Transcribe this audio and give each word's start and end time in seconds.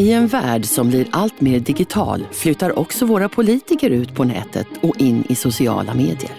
I 0.00 0.12
en 0.12 0.26
värld 0.26 0.64
som 0.64 0.88
blir 0.88 1.06
allt 1.10 1.40
mer 1.40 1.60
digital 1.60 2.26
flyttar 2.32 2.78
också 2.78 3.06
våra 3.06 3.28
politiker 3.28 3.90
ut 3.90 4.14
på 4.14 4.24
nätet 4.24 4.66
och 4.80 5.00
in 5.00 5.24
i 5.28 5.34
sociala 5.34 5.94
medier. 5.94 6.32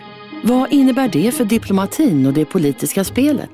Vad 0.43 0.73
innebär 0.73 1.07
det 1.07 1.31
för 1.31 1.45
diplomatin 1.45 2.25
och 2.25 2.33
det 2.33 2.45
politiska 2.45 3.03
spelet? 3.03 3.52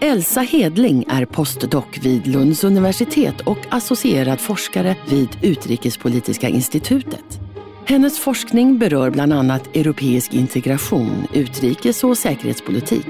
Elsa 0.00 0.40
Hedling 0.40 1.04
är 1.08 1.24
postdoc 1.24 1.84
vid 2.02 2.26
Lunds 2.26 2.64
universitet 2.64 3.40
och 3.40 3.58
associerad 3.68 4.40
forskare 4.40 4.96
vid 5.08 5.28
Utrikespolitiska 5.42 6.48
institutet. 6.48 7.40
Hennes 7.86 8.18
forskning 8.18 8.78
berör 8.78 9.10
bland 9.10 9.32
annat 9.32 9.76
europeisk 9.76 10.34
integration, 10.34 11.26
utrikes 11.32 12.04
och 12.04 12.18
säkerhetspolitik. 12.18 13.08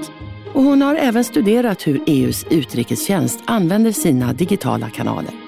Och 0.52 0.62
hon 0.62 0.82
har 0.82 0.94
även 0.94 1.24
studerat 1.24 1.86
hur 1.86 2.02
EUs 2.06 2.46
utrikestjänst 2.50 3.42
använder 3.44 3.92
sina 3.92 4.32
digitala 4.32 4.90
kanaler. 4.90 5.45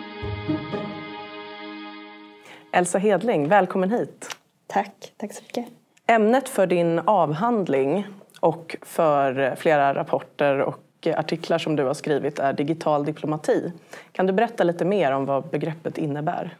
Elsa 2.78 2.98
Hedling, 2.98 3.48
välkommen 3.48 3.90
hit. 3.90 4.28
Tack, 4.66 5.12
tack 5.16 5.32
så 5.32 5.42
mycket. 5.42 5.66
Ämnet 6.06 6.48
för 6.48 6.66
din 6.66 6.98
avhandling 6.98 8.06
och 8.40 8.76
för 8.82 9.54
flera 9.56 9.94
rapporter 9.94 10.58
och 10.58 11.06
artiklar 11.16 11.58
som 11.58 11.76
du 11.76 11.84
har 11.84 11.94
skrivit 11.94 12.38
är 12.38 12.52
digital 12.52 13.04
diplomati. 13.04 13.72
Kan 14.12 14.26
du 14.26 14.32
berätta 14.32 14.64
lite 14.64 14.84
mer 14.84 15.12
om 15.12 15.24
vad 15.24 15.48
begreppet 15.48 15.98
innebär? 15.98 16.56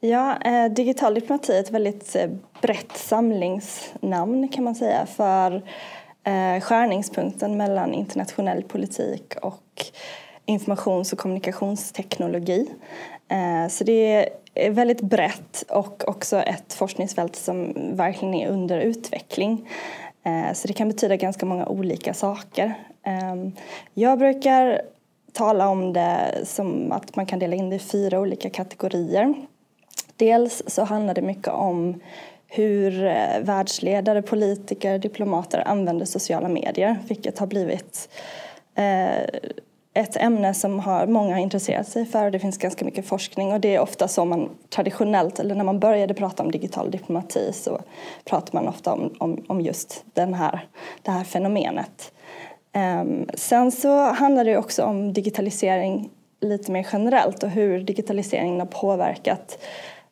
Ja, 0.00 0.36
eh, 0.42 0.72
digital 0.72 1.14
diplomati 1.14 1.56
är 1.56 1.60
ett 1.60 1.70
väldigt 1.70 2.16
eh, 2.16 2.30
brett 2.60 2.96
samlingsnamn 2.96 4.48
kan 4.48 4.64
man 4.64 4.74
säga 4.74 5.06
för 5.06 5.54
eh, 6.24 6.60
skärningspunkten 6.60 7.56
mellan 7.56 7.94
internationell 7.94 8.62
politik 8.62 9.34
och 9.42 9.84
informations 10.46 11.12
och 11.12 11.18
kommunikationsteknologi. 11.18 12.70
Eh, 13.28 13.68
så 13.68 13.84
det 13.84 14.30
är 14.54 14.70
väldigt 14.70 15.00
brett 15.00 15.64
och 15.68 16.08
också 16.08 16.36
ett 16.36 16.72
forskningsfält 16.72 17.36
som 17.36 17.72
verkligen 17.96 18.34
är 18.34 18.48
under 18.48 18.80
utveckling. 18.80 19.68
Eh, 20.24 20.52
så 20.54 20.68
det 20.68 20.74
kan 20.74 20.88
betyda 20.88 21.16
ganska 21.16 21.46
många 21.46 21.66
olika 21.66 22.14
saker. 22.14 22.74
Ehm, 23.02 23.52
jag 23.94 24.18
brukar 24.18 24.82
tala 25.32 25.68
om 25.68 25.92
det 25.92 26.40
som 26.44 26.92
att 26.92 27.16
man 27.16 27.26
kan 27.26 27.38
dela 27.38 27.56
in 27.56 27.70
det 27.70 27.76
i 27.76 27.78
fyra 27.78 28.20
olika 28.20 28.50
kategorier. 28.50 29.34
Dels 30.16 30.62
så 30.66 30.84
handlar 30.84 31.14
det 31.14 31.22
mycket 31.22 31.48
om 31.52 32.00
hur 32.46 33.04
eh, 33.04 33.40
världsledare, 33.40 34.22
politiker, 34.22 34.98
diplomater 34.98 35.68
använder 35.68 36.06
sociala 36.06 36.48
medier, 36.48 36.98
vilket 37.08 37.38
har 37.38 37.46
blivit 37.46 38.08
ett 39.96 40.16
ämne 40.16 40.54
som 40.54 40.80
har 40.80 41.06
många 41.06 41.34
har 41.34 41.40
intresserat 41.40 41.88
sig 41.88 42.06
för. 42.06 42.30
Det 42.30 42.38
finns 42.38 42.58
ganska 42.58 42.84
mycket 42.84 43.06
forskning 43.06 43.52
och 43.52 43.60
det 43.60 43.74
är 43.74 43.80
ofta 43.80 44.08
så 44.08 44.24
man 44.24 44.50
traditionellt, 44.70 45.38
eller 45.38 45.54
när 45.54 45.64
man 45.64 45.80
började 45.80 46.14
prata 46.14 46.42
om 46.42 46.50
digital 46.50 46.90
diplomati 46.90 47.52
så 47.52 47.80
pratar 48.24 48.54
man 48.54 48.68
ofta 48.68 48.92
om, 48.92 49.14
om, 49.18 49.44
om 49.46 49.60
just 49.60 50.04
den 50.14 50.34
här, 50.34 50.66
det 51.02 51.10
här 51.10 51.24
fenomenet. 51.24 52.12
Um, 53.00 53.28
sen 53.34 53.72
så 53.72 54.12
handlar 54.12 54.44
det 54.44 54.56
också 54.56 54.82
om 54.82 55.12
digitalisering 55.12 56.10
lite 56.40 56.72
mer 56.72 56.86
generellt 56.92 57.42
och 57.42 57.50
hur 57.50 57.80
digitaliseringen 57.80 58.60
har 58.60 58.66
påverkat 58.66 59.58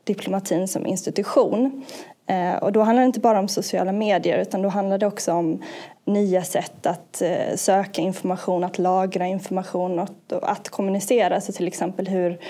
diplomatin 0.04 0.68
som 0.68 0.86
institution. 0.86 1.84
Uh, 2.30 2.54
och 2.54 2.72
då 2.72 2.82
handlar 2.82 3.02
det 3.02 3.06
inte 3.06 3.20
bara 3.20 3.38
om 3.38 3.48
sociala 3.48 3.92
medier 3.92 4.38
utan 4.38 4.62
då 4.62 4.68
handlar 4.68 4.98
det 4.98 5.06
också 5.06 5.32
om 5.32 5.62
nya 6.04 6.44
sätt 6.44 6.86
att 6.86 7.22
eh, 7.22 7.56
söka 7.56 8.02
information, 8.02 8.64
att 8.64 8.78
lagra 8.78 9.26
information 9.26 9.98
och 9.98 10.08
att 10.42 10.68
kommunicera. 10.68 11.40
Så 11.40 11.52
till 11.52 11.68
exempel 11.68 12.08
hur 12.08 12.40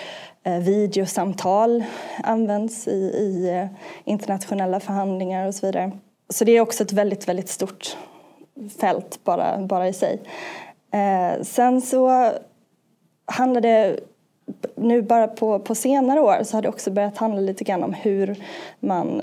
eh, 0.42 0.58
videosamtal 0.58 1.84
används 2.22 2.88
i, 2.88 3.00
i 3.00 3.48
eh, 3.48 3.66
internationella 4.04 4.80
förhandlingar 4.80 5.46
och 5.46 5.54
så 5.54 5.66
vidare. 5.66 5.90
Så 6.28 6.44
det 6.44 6.52
är 6.52 6.60
också 6.60 6.82
ett 6.82 6.92
väldigt, 6.92 7.28
väldigt 7.28 7.48
stort 7.48 7.96
fält 8.80 9.20
bara, 9.24 9.58
bara 9.58 9.88
i 9.88 9.92
sig. 9.92 10.20
sen 11.42 11.82
så 11.82 12.32
handlar 13.26 13.60
det 13.60 14.00
nu 14.74 15.02
bara 15.02 15.28
på, 15.28 15.58
på 15.58 15.74
senare 15.74 16.20
år 16.20 16.42
så 16.42 16.56
har 16.56 16.62
det 16.62 16.68
också 16.68 16.90
börjat 16.90 17.16
handla 17.16 17.40
lite 17.40 17.64
grann 17.64 17.82
om 17.82 17.92
hur 17.92 18.44
man 18.80 19.22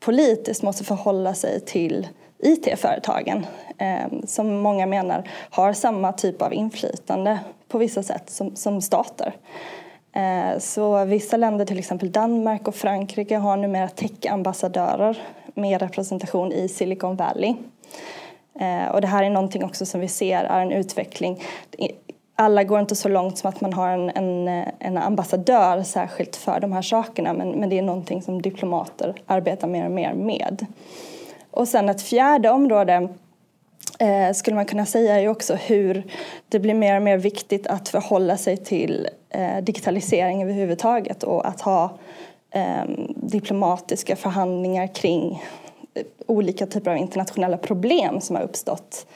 politiskt 0.00 0.62
måste 0.62 0.84
förhålla 0.84 1.34
sig 1.34 1.60
till 1.60 2.08
IT-företagen 2.38 3.46
eh, 3.78 4.20
som 4.26 4.58
många 4.58 4.86
menar 4.86 5.30
har 5.50 5.72
samma 5.72 6.12
typ 6.12 6.42
av 6.42 6.54
inflytande 6.54 7.38
på 7.68 7.78
vissa 7.78 8.02
sätt 8.02 8.30
som, 8.30 8.56
som 8.56 8.80
stater. 8.80 9.34
Eh, 10.12 10.58
så 10.58 11.04
vissa 11.04 11.36
länder, 11.36 11.64
till 11.64 11.78
exempel 11.78 12.12
Danmark 12.12 12.68
och 12.68 12.74
Frankrike, 12.74 13.36
har 13.36 13.56
numera 13.56 13.88
tech-ambassadörer 13.88 15.18
med 15.54 15.82
representation 15.82 16.52
i 16.52 16.68
Silicon 16.68 17.16
Valley. 17.16 17.54
Eh, 18.60 18.88
och 18.88 19.00
det 19.00 19.06
här 19.06 19.22
är 19.22 19.30
någonting 19.30 19.64
också 19.64 19.86
som 19.86 20.00
vi 20.00 20.08
ser 20.08 20.44
är 20.44 20.60
en 20.60 20.72
utveckling. 20.72 21.42
Alla 22.34 22.64
går 22.64 22.80
inte 22.80 22.96
så 22.96 23.08
långt 23.08 23.38
som 23.38 23.48
att 23.48 23.60
man 23.60 23.72
har 23.72 23.88
en, 23.88 24.10
en, 24.10 24.48
en 24.78 24.98
ambassadör 24.98 25.82
särskilt 25.82 26.36
för 26.36 26.60
de 26.60 26.72
här 26.72 26.82
sakerna 26.82 27.32
men, 27.32 27.50
men 27.50 27.68
det 27.68 27.78
är 27.78 27.82
någonting 27.82 28.22
som 28.22 28.42
diplomater 28.42 29.14
arbetar 29.26 29.68
mer 29.68 29.84
och 29.84 29.90
mer 29.90 30.14
med. 30.14 30.66
Och 31.58 31.68
sen 31.68 31.88
ett 31.88 32.02
fjärde 32.02 32.50
område 32.50 33.08
eh, 33.98 34.32
skulle 34.34 34.56
man 34.56 34.66
kunna 34.66 34.86
säga 34.86 35.14
är 35.14 35.20
ju 35.20 35.28
också 35.28 35.54
hur 35.54 36.12
det 36.48 36.58
blir 36.58 36.74
mer 36.74 36.96
och 36.96 37.02
mer 37.02 37.18
viktigt 37.18 37.66
att 37.66 37.88
förhålla 37.88 38.36
sig 38.36 38.56
till 38.56 39.08
eh, 39.30 39.58
digitalisering 39.62 40.42
överhuvudtaget 40.42 41.22
och 41.22 41.48
att 41.48 41.60
ha 41.60 41.98
eh, 42.50 42.84
diplomatiska 43.16 44.16
förhandlingar 44.16 44.94
kring 44.94 45.42
eh, 45.94 46.02
olika 46.26 46.66
typer 46.66 46.90
av 46.90 46.96
internationella 46.96 47.56
problem 47.56 48.20
som 48.20 48.36
har 48.36 48.42
uppstått 48.42 49.06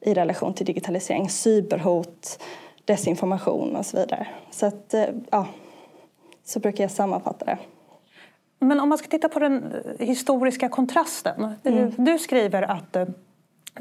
i 0.00 0.14
relation 0.14 0.54
till 0.54 0.66
digitalisering, 0.66 1.28
cyberhot, 1.28 2.42
desinformation 2.84 3.76
och 3.76 3.86
så 3.86 3.96
vidare. 3.96 4.26
Så 4.50 4.66
att, 4.66 4.94
eh, 4.94 5.04
ja, 5.30 5.46
så 6.44 6.60
brukar 6.60 6.84
jag 6.84 6.90
sammanfatta 6.90 7.44
det. 7.44 7.58
Men 8.62 8.80
om 8.80 8.88
man 8.88 8.98
ska 8.98 9.08
titta 9.08 9.28
på 9.28 9.38
den 9.38 9.74
historiska 9.98 10.68
kontrasten. 10.68 11.54
Mm. 11.64 11.92
Du 11.96 12.18
skriver 12.18 12.62
att 12.62 12.96
eh, 12.96 13.08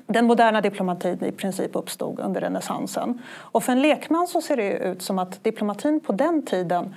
den 0.07 0.25
moderna 0.25 0.61
diplomatin 0.61 1.23
i 1.23 1.31
princip 1.31 1.75
uppstod 1.75 2.19
under 2.19 2.41
renässansen. 2.41 3.21
Och 3.29 3.63
för 3.63 3.71
en 3.71 3.81
lekman 3.81 4.27
så 4.27 4.41
ser 4.41 4.57
det 4.57 4.71
ut 4.71 5.01
som 5.01 5.19
att 5.19 5.43
diplomatin 5.43 5.99
på 5.99 6.13
den 6.13 6.45
tiden 6.45 6.95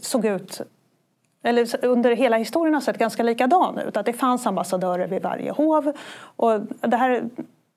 såg 0.00 0.24
ut 0.24 0.60
eller 1.42 1.84
under 1.84 2.16
hela 2.16 2.36
historien 2.36 2.74
har 2.74 2.80
sett 2.80 2.98
ganska 2.98 3.22
likadan 3.22 3.78
ut. 3.78 3.96
Att 3.96 4.06
det 4.06 4.12
fanns 4.12 4.46
ambassadörer 4.46 5.06
vid 5.06 5.22
varje 5.22 5.50
hov. 5.50 5.92
Och 6.20 6.60
det 6.80 6.96
här 6.96 7.28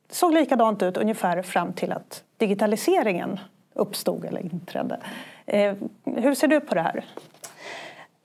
såg 0.10 0.34
likadant 0.34 0.84
ut 0.84 0.98
ungefär 0.98 1.42
fram 1.42 1.74
till 1.74 1.92
att 1.92 2.24
digitaliseringen 2.38 3.40
uppstod 3.74 4.26
eller 4.26 4.42
inträdde. 4.42 5.00
Eh, 5.46 5.74
hur 6.06 6.36
ser 6.36 6.48
du 6.48 6.60
på 6.60 6.76
det 6.76 6.82
här? 6.82 7.06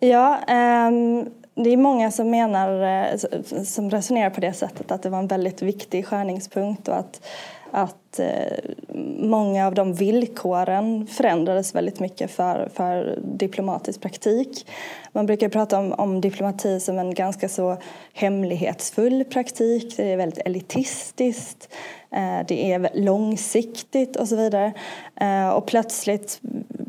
Ja, 0.01 0.39
um, 0.49 1.31
det 1.55 1.71
är 1.71 1.77
många 1.77 2.11
som 2.11 2.31
menar, 2.31 2.83
eh, 2.83 3.19
som 3.65 3.91
resonerar 3.91 4.31
på 4.31 4.41
det 4.41 4.53
sättet 4.53 4.91
att 4.91 5.03
det 5.03 5.11
var 5.11 5.19
en 5.19 5.27
väldigt 5.27 5.63
viktig 5.63 6.07
skärningspunkt 6.07 6.89
och 6.89 6.97
att, 6.97 7.21
att 7.71 8.21
uh, 8.21 8.97
många 9.19 9.67
av 9.67 9.75
de 9.75 9.95
villkoren 9.95 11.07
förändrades 11.07 11.75
väldigt 11.75 12.01
mycket 12.01 12.31
för, 12.31 12.69
för 12.75 13.19
diplomatisk 13.23 14.01
praktik. 14.01 14.67
Man 15.13 15.27
brukar 15.27 15.49
prata 15.49 15.79
om, 15.79 15.93
om 15.93 16.21
diplomati 16.21 16.81
som 16.81 16.99
en 16.99 17.15
ganska 17.15 17.49
så 17.49 17.77
hemlighetsfull 18.13 19.25
praktik. 19.25 19.97
Det 19.97 20.13
är 20.13 20.17
väldigt 20.17 20.47
elitistiskt. 20.47 21.69
Eh, 22.11 22.47
det 22.49 22.73
är 22.73 22.91
långsiktigt 22.95 24.17
och 24.17 24.29
så 24.29 24.37
vidare. 24.37 24.73
Och 25.55 25.67
plötsligt 25.67 26.41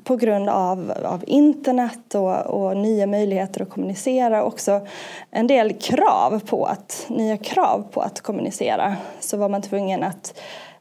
på 0.07 0.15
grund 0.15 0.49
av, 0.49 0.93
av 1.05 1.23
internet 1.27 2.15
och, 2.15 2.45
och, 2.45 2.77
nya 2.77 3.07
möjligheter 3.07 3.61
att 3.61 3.69
kommunicera 3.69 4.43
också 4.43 4.87
en 5.31 5.47
del 5.47 5.73
krav 5.73 6.39
på 6.39 6.65
att, 6.65 7.05
nya 7.09 7.37
krav 7.37 7.85
på 7.91 8.01
att 8.01 8.21
kommunicera 8.21 8.95
så 9.19 9.37
var 9.37 9.49
man 9.49 9.61
tvungen 9.61 10.03
att 10.03 10.39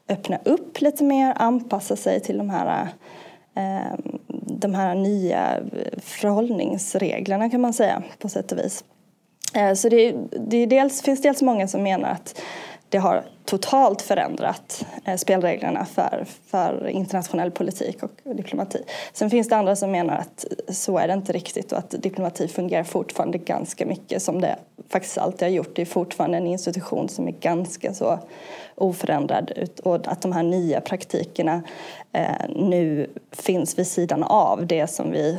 öppna 0.09 0.39
upp 0.43 0.81
lite 0.81 1.03
mer, 1.03 1.33
anpassa 1.37 1.95
sig 1.95 2.19
till 2.19 2.37
de 2.37 2.49
här 2.49 2.87
eh, 3.55 3.99
de 4.59 4.73
här 4.75 4.95
nya 4.95 5.59
förhållningsreglerna 5.97 7.49
kan 7.49 7.61
man 7.61 7.73
säga 7.73 8.03
på 8.19 8.29
sätt 8.29 8.51
och 8.51 8.57
vis. 8.57 8.83
Eh, 9.53 9.73
så 9.73 9.89
det, 9.89 10.15
det 10.47 10.65
dels, 10.65 11.01
finns 11.01 11.21
dels 11.21 11.41
många 11.41 11.67
som 11.67 11.83
menar 11.83 12.09
att 12.09 12.41
det 12.89 12.97
har 12.97 13.23
totalt 13.45 14.01
förändrat 14.01 14.85
eh, 15.05 15.15
spelreglerna 15.15 15.85
för, 15.85 16.25
för 16.45 16.87
internationell 16.87 17.51
politik 17.51 18.03
och 18.03 18.35
diplomati. 18.35 18.83
Sen 19.13 19.29
finns 19.29 19.49
det 19.49 19.55
andra 19.55 19.75
som 19.75 19.91
menar 19.91 20.17
att 20.17 20.45
så 20.69 20.97
är 20.97 21.07
det 21.07 21.13
inte 21.13 21.33
riktigt 21.33 21.71
och 21.71 21.77
att 21.77 21.89
diplomati 21.89 22.47
fungerar 22.47 22.83
fortfarande 22.83 23.37
ganska 23.37 23.85
mycket 23.85 24.21
som 24.21 24.41
det 24.41 24.55
faktiskt 24.89 25.17
alltid 25.17 25.41
har 25.41 25.49
gjort. 25.49 25.75
Det 25.75 25.81
är 25.81 25.85
fortfarande 25.85 26.37
en 26.37 26.47
institution 26.47 27.09
som 27.09 27.27
är 27.27 27.31
ganska 27.31 27.93
så 27.93 28.19
oförändrad 28.75 29.51
och 29.83 30.07
att 30.07 30.21
de 30.21 30.31
här 30.31 30.43
nya 30.43 30.81
praktikerna 30.81 31.63
eh, 32.11 32.49
nu 32.55 33.09
finns 33.31 33.79
vid 33.79 33.87
sidan 33.87 34.23
av 34.23 34.67
det 34.67 34.87
som 34.87 35.11
vi 35.11 35.37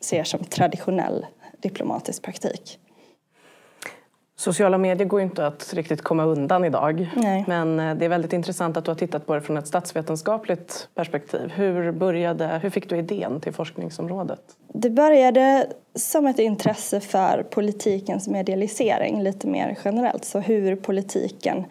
ser 0.00 0.24
som 0.24 0.44
traditionell 0.44 1.26
diplomatisk 1.60 2.22
praktik. 2.22 2.78
Sociala 4.40 4.78
medier 4.78 5.08
går 5.08 5.20
inte 5.20 5.46
att 5.46 5.74
riktigt 5.74 6.02
komma 6.02 6.24
undan 6.24 6.64
idag. 6.64 7.10
Nej. 7.16 7.44
Men 7.46 7.80
eh, 7.80 7.94
det 7.94 8.04
är 8.04 8.08
väldigt 8.08 8.32
intressant 8.32 8.76
att 8.76 8.84
du 8.84 8.90
har 8.90 8.96
tittat 8.96 9.26
på 9.26 9.34
det 9.34 9.40
från 9.40 9.56
ett 9.56 9.66
statsvetenskapligt 9.66 10.88
perspektiv. 10.94 11.52
Hur, 11.54 11.92
började, 11.92 12.58
hur 12.62 12.70
fick 12.70 12.88
du 12.88 12.96
idén 12.96 13.40
till 13.40 13.52
forskningsområdet? 13.52 14.40
Det 14.72 14.90
började 14.90 15.66
som 15.94 16.26
ett 16.26 16.38
intresse 16.38 17.00
för 17.00 17.46
politikens 17.50 18.28
medialisering 18.28 19.22
lite 19.22 19.46
mer 19.46 19.78
generellt. 19.84 20.24
Så 20.24 20.38
hur 20.38 20.76
politiken 20.76 21.64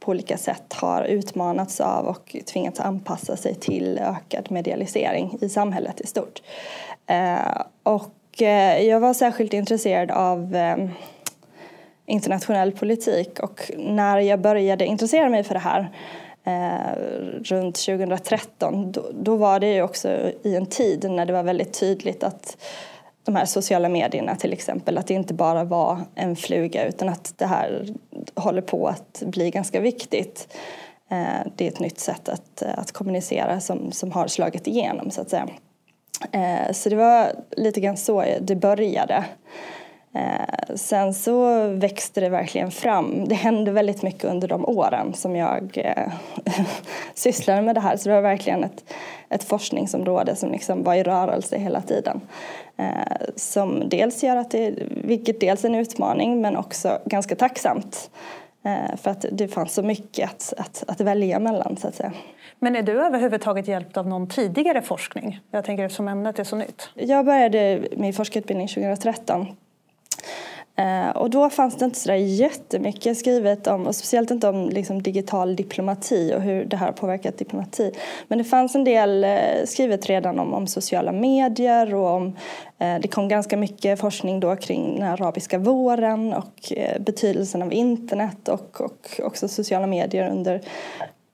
på 0.00 0.10
olika 0.10 0.36
sätt 0.36 0.72
har 0.72 1.04
utmanats 1.04 1.80
av 1.80 2.06
och 2.06 2.36
tvingats 2.52 2.80
anpassa 2.80 3.36
sig 3.36 3.54
till 3.54 3.98
ökad 3.98 4.50
medialisering 4.50 5.38
i 5.40 5.48
samhället 5.48 6.00
i 6.00 6.06
stort. 6.06 6.42
Eh, 7.06 7.62
och 7.82 8.42
eh, 8.42 8.82
jag 8.82 9.00
var 9.00 9.14
särskilt 9.14 9.52
intresserad 9.52 10.10
av 10.10 10.56
internationell 12.06 12.72
politik 12.72 13.40
och 13.40 13.70
när 13.78 14.18
jag 14.18 14.40
började 14.40 14.86
intressera 14.86 15.28
mig 15.28 15.44
för 15.44 15.54
det 15.54 15.60
här 15.60 15.90
eh, 16.44 16.98
runt 17.42 17.74
2013 17.74 18.92
då, 18.92 19.10
då, 19.14 19.36
var 19.36 19.60
det 19.60 19.74
ju 19.74 19.82
också 19.82 20.08
i 20.42 20.56
en 20.56 20.66
tid 20.66 21.10
när 21.10 21.26
det 21.26 21.32
var 21.32 21.42
väldigt 21.42 21.80
tydligt 21.80 22.24
att 22.24 22.56
de 23.24 23.36
här 23.36 23.44
sociala 23.44 23.88
medierna 23.88 24.36
till 24.36 24.52
exempel, 24.52 24.98
att 24.98 25.06
det 25.06 25.14
inte 25.14 25.34
bara 25.34 25.64
var 25.64 26.00
en 26.14 26.36
fluga 26.36 26.86
utan 26.86 27.08
att 27.08 27.34
det 27.36 27.46
här 27.46 27.86
håller 28.34 28.62
på 28.62 28.88
att 28.88 29.22
bli 29.26 29.50
ganska 29.50 29.80
viktigt. 29.80 30.56
Eh, 31.10 31.46
det 31.56 31.64
är 31.64 31.68
ett 31.68 31.80
nytt 31.80 32.00
sätt 32.00 32.28
att, 32.28 32.62
att 32.62 32.92
kommunicera 32.92 33.60
som, 33.60 33.92
som 33.92 34.12
har 34.12 34.26
slagit 34.26 34.66
igenom 34.66 35.10
så 35.10 35.20
att 35.20 35.30
säga. 35.30 35.48
Eh, 36.32 36.72
så 36.72 36.88
det 36.88 36.96
var 36.96 37.32
lite 37.56 37.80
grann 37.80 37.96
så 37.96 38.24
det 38.40 38.56
började. 38.56 39.24
Eh, 40.14 40.74
sen 40.74 41.14
så 41.14 41.66
växte 41.68 42.20
det 42.20 42.28
verkligen 42.28 42.70
fram. 42.70 43.28
Det 43.28 43.34
hände 43.34 43.70
väldigt 43.70 44.02
mycket 44.02 44.24
under 44.24 44.48
de 44.48 44.64
åren 44.64 45.14
som 45.14 45.36
jag 45.36 45.78
eh, 45.78 46.12
sysslade 47.14 47.62
med 47.62 47.74
det 47.74 47.80
här. 47.80 47.96
Så 47.96 48.08
det 48.08 48.14
var 48.14 48.22
verkligen 48.22 48.64
ett, 48.64 48.84
ett 49.28 49.44
forskningsområde 49.44 50.36
som 50.36 50.52
liksom 50.52 50.82
var 50.82 50.94
i 50.94 51.02
rörelse 51.02 51.58
hela 51.58 51.80
tiden. 51.80 52.20
Eh, 52.76 53.26
som 53.36 53.88
dels 53.88 54.22
gör 54.22 54.36
att 54.36 54.50
det, 54.50 54.74
vilket 55.04 55.40
dels 55.40 55.64
är 55.64 55.68
en 55.68 55.74
utmaning 55.74 56.40
men 56.40 56.56
också 56.56 56.98
ganska 57.04 57.36
tacksamt. 57.36 58.10
Eh, 58.64 58.96
för 58.96 59.10
att 59.10 59.24
det 59.32 59.48
fanns 59.48 59.74
så 59.74 59.82
mycket 59.82 60.30
att, 60.30 60.52
att, 60.56 60.84
att 60.86 61.00
välja 61.00 61.38
mellan 61.38 61.76
så 61.76 61.88
att 61.88 61.94
säga. 61.94 62.12
Men 62.58 62.76
är 62.76 62.82
du 62.82 63.04
överhuvudtaget 63.06 63.68
hjälpt 63.68 63.96
av 63.96 64.08
någon 64.08 64.28
tidigare 64.28 64.82
forskning? 64.82 65.40
Jag 65.50 65.64
tänker 65.64 65.88
som 65.88 66.08
ämnet 66.08 66.38
är 66.38 66.44
så 66.44 66.56
nytt. 66.56 66.88
Jag 66.94 67.24
började 67.24 67.88
min 67.96 68.12
forskarutbildning 68.12 68.68
2013 68.68 69.40
Eh, 69.40 69.63
Eh, 70.76 71.16
och 71.16 71.30
då 71.30 71.50
fanns 71.50 71.76
det 71.76 71.84
inte 71.84 71.98
så 71.98 72.08
där 72.08 72.16
jättemycket 72.16 73.18
skrivet 73.18 73.66
om, 73.66 73.86
och 73.86 73.94
speciellt 73.94 74.30
inte 74.30 74.48
om 74.48 74.68
liksom, 74.68 75.02
digital 75.02 75.56
diplomati 75.56 76.34
och 76.36 76.42
hur 76.42 76.64
det 76.64 76.76
här 76.76 76.86
har 76.86 76.92
påverkat 76.92 77.38
diplomati. 77.38 77.92
Men 78.28 78.38
det 78.38 78.44
fanns 78.44 78.74
en 78.74 78.84
del 78.84 79.24
eh, 79.24 79.64
skrivet 79.64 80.06
redan 80.06 80.38
om, 80.38 80.54
om 80.54 80.66
sociala 80.66 81.12
medier 81.12 81.94
och 81.94 82.08
om, 82.08 82.36
eh, 82.78 82.98
det 83.00 83.08
kom 83.08 83.28
ganska 83.28 83.56
mycket 83.56 84.00
forskning 84.00 84.40
då 84.40 84.56
kring 84.56 85.00
den 85.00 85.08
arabiska 85.08 85.58
våren 85.58 86.34
och 86.34 86.72
eh, 86.72 87.00
betydelsen 87.02 87.62
av 87.62 87.72
internet 87.72 88.48
och, 88.48 88.80
och 88.80 89.20
också 89.22 89.48
sociala 89.48 89.86
medier 89.86 90.30
under 90.30 90.60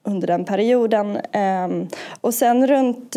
under 0.03 0.27
den 0.27 0.45
perioden. 0.45 1.19
Ehm, 1.33 1.89
och 2.21 2.35
sen 2.35 2.67
runt 2.67 3.13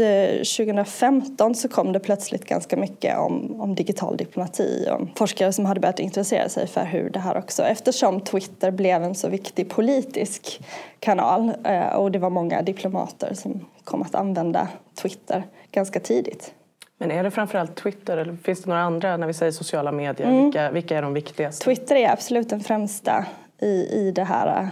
2015 0.57 1.51
eh, 1.51 1.55
så 1.55 1.69
kom 1.69 1.93
det 1.93 1.99
plötsligt 1.99 2.45
ganska 2.45 2.77
mycket 2.77 3.17
om, 3.17 3.61
om 3.61 3.75
digital 3.75 4.17
diplomati 4.17 4.87
och 4.91 5.17
forskare 5.17 5.53
som 5.53 5.65
hade 5.65 5.79
börjat 5.79 5.99
intressera 5.99 6.49
sig 6.49 6.67
för 6.67 6.85
hur 6.85 7.09
det 7.09 7.19
här 7.19 7.37
också, 7.37 7.63
eftersom 7.63 8.21
Twitter 8.21 8.71
blev 8.71 9.03
en 9.03 9.15
så 9.15 9.29
viktig 9.29 9.69
politisk 9.69 10.61
kanal 10.99 11.51
eh, 11.63 11.93
och 11.95 12.11
det 12.11 12.19
var 12.19 12.29
många 12.29 12.61
diplomater 12.61 13.33
som 13.33 13.65
kom 13.83 14.01
att 14.01 14.15
använda 14.15 14.67
Twitter 15.01 15.43
ganska 15.71 15.99
tidigt. 15.99 16.53
Men 16.97 17.11
är 17.11 17.23
det 17.23 17.31
framförallt 17.31 17.75
Twitter 17.75 18.17
eller 18.17 18.35
finns 18.35 18.63
det 18.63 18.69
några 18.69 18.81
andra 18.81 19.17
när 19.17 19.27
vi 19.27 19.33
säger 19.33 19.51
sociala 19.51 19.91
medier? 19.91 20.27
Mm. 20.27 20.43
Vilka, 20.43 20.71
vilka 20.71 20.97
är 20.97 21.01
de 21.01 21.13
viktigaste? 21.13 21.65
Twitter 21.65 21.95
är 21.95 22.11
absolut 22.11 22.49
den 22.49 22.59
främsta 22.59 23.25
i, 23.61 23.87
i 23.91 24.11
det 24.15 24.23
här 24.23 24.69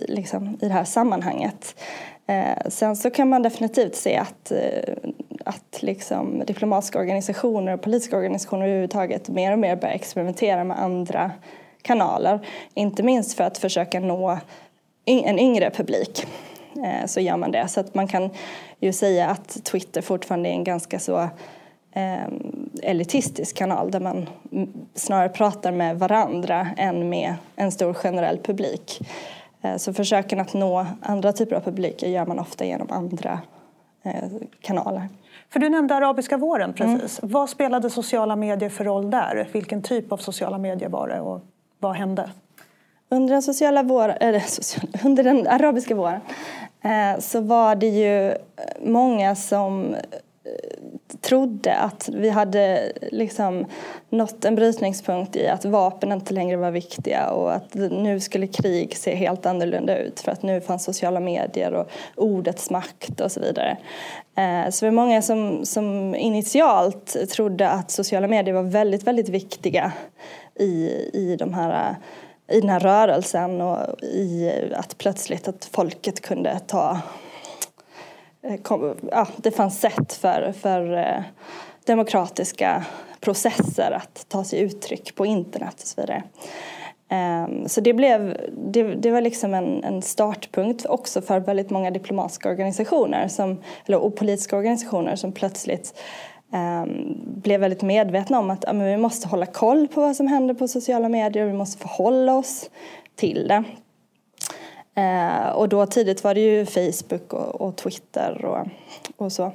liksom, 0.00 0.58
i 0.60 0.68
det 0.68 0.74
här 0.74 0.84
sammanhanget. 0.84 1.74
Eh, 2.26 2.68
sen 2.68 2.96
så 2.96 3.10
kan 3.10 3.28
man 3.28 3.42
definitivt 3.42 3.94
se 3.94 4.16
att, 4.16 4.50
eh, 4.50 4.94
att 5.44 5.82
liksom, 5.82 6.42
diplomatiska 6.46 6.98
organisationer 6.98 7.74
och 7.74 7.82
politiska 7.82 8.16
organisationer 8.16 8.66
överhuvudtaget 8.66 9.28
mer 9.28 9.52
och 9.52 9.58
mer 9.58 9.76
börjar 9.76 9.94
experimentera 9.94 10.64
med 10.64 10.78
andra 10.78 11.30
kanaler. 11.82 12.46
Inte 12.74 13.02
minst 13.02 13.36
för 13.36 13.44
att 13.44 13.58
försöka 13.58 14.00
nå 14.00 14.38
en 15.04 15.38
yngre 15.38 15.70
publik 15.70 16.26
eh, 16.76 17.06
så 17.06 17.20
gör 17.20 17.36
man 17.36 17.50
det. 17.50 17.68
Så 17.68 17.80
att 17.80 17.94
man 17.94 18.08
kan 18.08 18.30
ju 18.80 18.92
säga 18.92 19.28
att 19.28 19.64
Twitter 19.64 20.02
fortfarande 20.02 20.48
är 20.48 20.52
en 20.52 20.64
ganska 20.64 20.98
så 20.98 21.28
eh, 21.92 22.26
elitistisk 22.82 23.56
kanal 23.56 23.90
där 23.90 24.00
man 24.00 24.28
snarare 24.94 25.28
pratar 25.28 25.72
med 25.72 25.98
varandra 25.98 26.68
än 26.76 27.08
med 27.08 27.34
en 27.56 27.72
stor 27.72 27.94
generell 27.94 28.38
publik. 28.38 29.00
Eh, 29.62 29.76
så 29.76 29.92
försöken 29.92 30.40
att 30.40 30.54
nå 30.54 30.86
andra 31.02 31.32
typer 31.32 31.56
av 31.56 31.60
publiker 31.60 32.08
gör 32.08 32.26
man 32.26 32.38
ofta 32.38 32.64
genom 32.64 32.90
andra 32.90 33.40
eh, 34.02 34.24
kanaler. 34.60 35.08
För 35.50 35.60
du 35.60 35.68
nämnde 35.68 35.94
arabiska 35.94 36.36
våren 36.36 36.72
precis. 36.72 37.22
Mm. 37.22 37.32
Vad 37.32 37.50
spelade 37.50 37.90
sociala 37.90 38.36
medier 38.36 38.68
för 38.68 38.84
roll 38.84 39.10
där? 39.10 39.48
Vilken 39.52 39.82
typ 39.82 40.12
av 40.12 40.16
sociala 40.16 40.58
medier 40.58 40.88
var 40.88 41.08
det 41.08 41.20
och 41.20 41.40
vad 41.78 41.96
hände? 41.96 42.30
Under 43.08 43.32
den, 43.32 43.42
sociala 43.42 43.82
vår, 43.82 44.08
eller, 44.20 44.40
social, 44.46 44.88
under 45.04 45.24
den 45.24 45.46
arabiska 45.46 45.94
våren 45.94 46.20
eh, 46.82 47.20
så 47.20 47.40
var 47.40 47.74
det 47.74 47.88
ju 47.88 48.34
många 48.84 49.34
som 49.34 49.96
trodde 51.20 51.74
att 51.74 52.08
vi 52.12 52.28
hade 52.28 52.92
liksom 53.12 53.66
nått 54.08 54.44
en 54.44 54.54
brytningspunkt 54.54 55.36
i 55.36 55.48
att 55.48 55.64
vapen 55.64 56.12
inte 56.12 56.34
längre 56.34 56.56
var 56.56 56.70
viktiga 56.70 57.30
och 57.30 57.54
att 57.54 57.74
nu 57.74 58.20
skulle 58.20 58.46
krig 58.46 58.96
se 58.96 59.14
helt 59.14 59.46
annorlunda 59.46 59.98
ut 59.98 60.20
för 60.20 60.32
att 60.32 60.42
nu 60.42 60.60
fanns 60.60 60.84
sociala 60.84 61.20
medier 61.20 61.72
och 61.72 61.88
ordets 62.16 62.70
makt 62.70 63.20
och 63.20 63.32
så 63.32 63.40
vidare. 63.40 63.76
Eh, 64.36 64.70
så 64.70 64.84
det 64.84 64.90
var 64.90 64.96
många 64.96 65.22
som, 65.22 65.66
som 65.66 66.14
initialt 66.14 67.16
trodde 67.30 67.68
att 67.68 67.90
sociala 67.90 68.28
medier 68.28 68.54
var 68.54 68.62
väldigt, 68.62 69.02
väldigt 69.02 69.28
viktiga 69.28 69.92
i, 70.54 70.90
i 71.12 71.36
de 71.38 71.54
här 71.54 71.96
i 72.52 72.60
den 72.60 72.70
här 72.70 72.80
rörelsen 72.80 73.60
och 73.60 74.02
i 74.02 74.52
att 74.74 74.98
plötsligt 74.98 75.48
att 75.48 75.64
folket 75.64 76.20
kunde 76.20 76.60
ta 76.66 77.00
Eh, 78.42 78.60
kom, 78.60 78.94
ja, 79.10 79.26
det 79.36 79.50
fanns 79.50 79.80
sätt 79.80 80.12
för, 80.12 80.52
för 80.52 80.96
eh, 80.96 81.22
demokratiska 81.84 82.84
processer 83.20 83.90
att 83.90 84.26
ta 84.28 84.44
sig 84.44 84.60
uttryck 84.60 85.14
på 85.14 85.26
internet 85.26 85.74
och 85.74 85.86
så 85.86 86.00
vidare. 86.00 86.22
Ehm, 87.08 87.68
så 87.68 87.80
det, 87.80 87.92
blev, 87.92 88.36
det, 88.52 88.82
det 88.82 89.10
var 89.10 89.20
liksom 89.20 89.54
en, 89.54 89.84
en, 89.84 90.02
startpunkt 90.02 90.86
också 90.86 91.22
för 91.22 91.40
väldigt 91.40 91.70
många 91.70 91.90
diplomatiska 91.90 92.48
organisationer 92.48 93.28
som, 93.28 93.60
eller, 93.86 93.98
och 93.98 94.16
politiska 94.16 94.56
organisationer 94.56 95.16
som 95.16 95.32
plötsligt 95.32 96.00
um, 96.52 97.20
blev 97.24 97.60
väldigt 97.60 97.82
medvetna 97.82 98.38
om 98.38 98.50
att 98.50 98.64
ja, 98.66 98.72
vi 98.72 98.96
måste 98.96 99.28
hålla 99.28 99.46
koll 99.46 99.88
på 99.88 100.00
vad 100.00 100.16
som 100.16 100.26
händer 100.26 100.54
på 100.54 100.68
sociala 100.68 101.08
medier 101.08 101.44
och 101.44 101.50
vi 101.50 101.56
måste 101.56 101.78
förhålla 101.78 102.34
oss 102.34 102.70
till 103.16 103.48
det. 103.48 103.64
Eh, 104.94 105.48
och 105.48 105.68
då 105.68 105.86
tidigt 105.86 106.24
var 106.24 106.34
det 106.34 106.40
ju 106.40 106.66
Facebook 106.66 107.32
och, 107.32 107.60
och 107.60 107.76
Twitter 107.76 108.44
och, 108.44 108.66
och 109.16 109.32
så. 109.32 109.52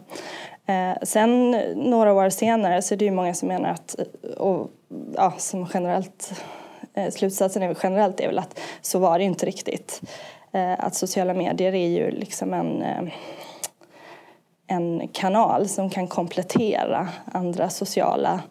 Eh, 0.66 0.98
sen 1.04 1.52
några 1.76 2.14
år 2.14 2.30
senare 2.30 2.82
så 2.82 2.94
är 2.94 2.98
det 2.98 3.06
ju 3.06 3.12
många 3.12 3.34
som 3.34 3.48
menar 3.48 3.70
att, 3.70 3.96
och 4.38 4.70
ja, 5.16 5.34
som 5.38 5.68
generellt, 5.74 6.44
eh, 6.94 7.12
slutsatsen 7.12 7.64
är 7.64 7.78
generellt 7.84 8.20
är 8.20 8.28
väl 8.28 8.40
att 8.40 8.60
så 8.82 9.00
var 9.00 9.20
det 9.20 9.26
inte 9.26 9.46
riktigt. 9.46 10.02
Eh, 10.52 10.74
att 10.80 10.96
sociala 10.96 11.34
medier 11.34 11.76
är 11.76 11.88
ju 11.88 12.12
liksom 12.12 12.54
en 12.54 12.82
eh, 12.82 13.14
en 14.68 15.08
kanal 15.08 15.68
som 15.68 15.90
kan 15.90 16.08
komplettera 16.08 17.08
andra 17.32 17.70
sociala 17.70 18.42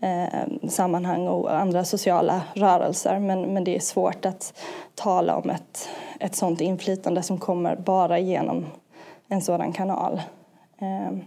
eh, 0.00 0.68
sammanhang 0.68 1.28
och 1.28 1.54
andra 1.54 1.84
sociala 1.84 2.42
rörelser. 2.54 3.18
Men, 3.18 3.54
men 3.54 3.64
det 3.64 3.76
är 3.76 3.80
svårt 3.80 4.24
att 4.24 4.58
tala 4.94 5.36
om 5.36 5.50
ett, 5.50 5.88
ett 6.20 6.34
sådant 6.34 6.60
inflytande 6.60 7.22
som 7.22 7.38
kommer 7.38 7.76
bara 7.76 8.18
genom 8.18 8.66
en 9.28 9.40
sådan 9.40 9.72
kanal. 9.72 10.22
Eh, 10.80 11.18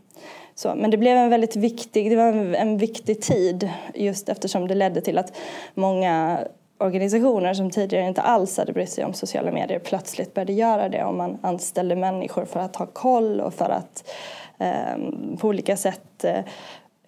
så, 0.56 0.76
men 0.76 0.92
det 0.92 0.98
blev 0.98 1.18
en 1.18 1.30
väldigt 1.30 1.56
viktig, 1.56 2.12
det 2.12 2.16
var 2.16 2.28
en, 2.28 2.56
en 2.56 2.78
viktig 2.78 3.22
tid 3.22 3.70
just 3.94 4.30
eftersom 4.30 4.68
det 4.68 4.76
ledde 4.76 5.02
till 5.02 5.18
att 5.18 5.38
många 5.74 6.40
organisationer 6.82 7.54
som 7.54 7.70
tidigare 7.70 8.08
inte 8.08 8.22
alls 8.22 8.58
hade 8.58 8.74
brytt 8.74 8.90
sig 8.90 9.06
om 9.06 9.14
sociala 9.14 9.52
medier 9.52 9.80
plötsligt 9.80 10.34
började 10.34 10.54
göra 10.54 10.90
det 10.90 11.04
och 11.04 11.14
man 11.14 11.38
anställde 11.42 11.96
människor 11.96 12.46
för 12.46 12.60
att 12.60 12.76
ha 12.76 12.86
koll 12.86 13.42
och 13.42 13.54
för 13.54 13.70
att 13.70 14.12
eh, 14.58 14.98
på 15.40 15.48
olika 15.48 15.78
sätt 15.78 16.24
eh, 16.24 16.40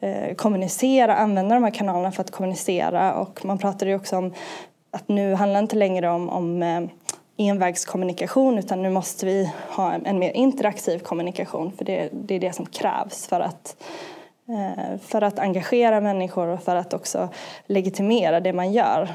eh, 0.03 0.36
kommunicera, 0.36 1.15
använda 1.15 1.55
de 1.55 1.63
här 1.63 1.72
kanalerna 1.72 2.12
för 2.12 2.22
att 2.22 2.31
kommunicera 2.31 3.13
och 3.13 3.45
man 3.45 3.57
pratade 3.57 3.91
ju 3.91 3.98
också 3.98 4.17
om 4.17 4.33
att 4.91 5.07
nu 5.07 5.33
handlar 5.33 5.60
det 5.60 5.63
inte 5.63 5.75
längre 5.75 6.10
om, 6.10 6.29
om 6.29 6.63
eh, 6.63 6.81
envägskommunikation 7.38 8.57
utan 8.57 8.81
nu 8.81 8.89
måste 8.89 9.25
vi 9.25 9.53
ha 9.69 9.93
en, 9.93 10.05
en 10.05 10.19
mer 10.19 10.31
interaktiv 10.31 11.00
kommunikation 11.00 11.72
för 11.72 11.86
det, 11.86 12.10
det, 12.12 12.36
är 12.36 12.39
det 12.39 12.53
som 12.53 12.65
krävs 12.65 13.27
för 13.27 13.39
att, 13.39 13.83
eh, 14.48 15.00
för 15.00 15.22
att 15.22 15.39
engagera 15.39 16.01
människor 16.01 16.48
och 16.48 16.63
för 16.63 16.75
att 16.75 16.93
också 16.93 17.29
legitimera 17.65 18.39
det 18.39 18.53
man 18.53 18.72
gör 18.72 19.10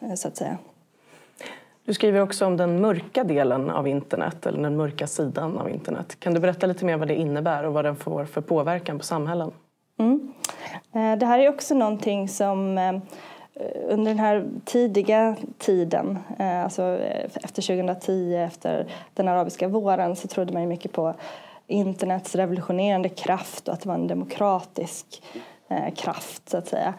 eh, 0.00 0.14
så 0.14 0.28
att 0.28 0.36
säga. 0.36 0.58
Du 1.84 1.94
skriver 1.94 2.20
också 2.20 2.46
om 2.46 2.56
den 2.56 2.80
mörka 2.80 3.24
delen 3.24 3.70
av 3.70 3.88
internet, 3.88 4.46
eller 4.46 4.62
den 4.62 4.76
mörka 4.76 5.06
sidan 5.06 5.58
av 5.58 5.70
internet. 5.70 6.20
Kan 6.20 6.34
du 6.34 6.40
berätta 6.40 6.66
lite 6.66 6.84
mer 6.84 6.96
vad 6.96 7.08
det 7.08 7.14
innebär 7.14 7.64
och 7.64 7.72
vad 7.72 7.84
den 7.84 7.96
får 7.96 8.24
för 8.24 8.40
påverkan 8.40 8.98
på 8.98 9.04
samhällen? 9.04 9.52
Mm. 9.98 10.32
Eh, 10.94 11.18
det 11.18 11.26
här 11.26 11.38
är 11.38 11.48
också 11.48 11.74
någonting 11.74 12.28
som 12.28 12.78
eh, 12.78 12.94
under 13.88 14.10
den 14.10 14.18
här 14.18 14.44
tidiga 14.64 15.36
tiden, 15.58 16.18
eh, 16.38 16.64
alltså 16.64 16.98
efter 17.34 17.62
2010, 17.62 18.36
efter 18.36 18.86
den 19.14 19.28
arabiska 19.28 19.68
våren, 19.68 20.16
så 20.16 20.28
trodde 20.28 20.52
man 20.52 20.62
ju 20.62 20.68
mycket 20.68 20.92
på 20.92 21.14
internets 21.66 22.34
revolutionerande 22.34 23.08
kraft 23.08 23.68
och 23.68 23.74
att 23.74 23.80
det 23.80 23.88
var 23.88 23.94
en 23.94 24.06
demokratisk 24.06 25.22
kraft, 25.96 26.48
så 26.48 26.56
att 26.56 26.68
säga. 26.68 26.94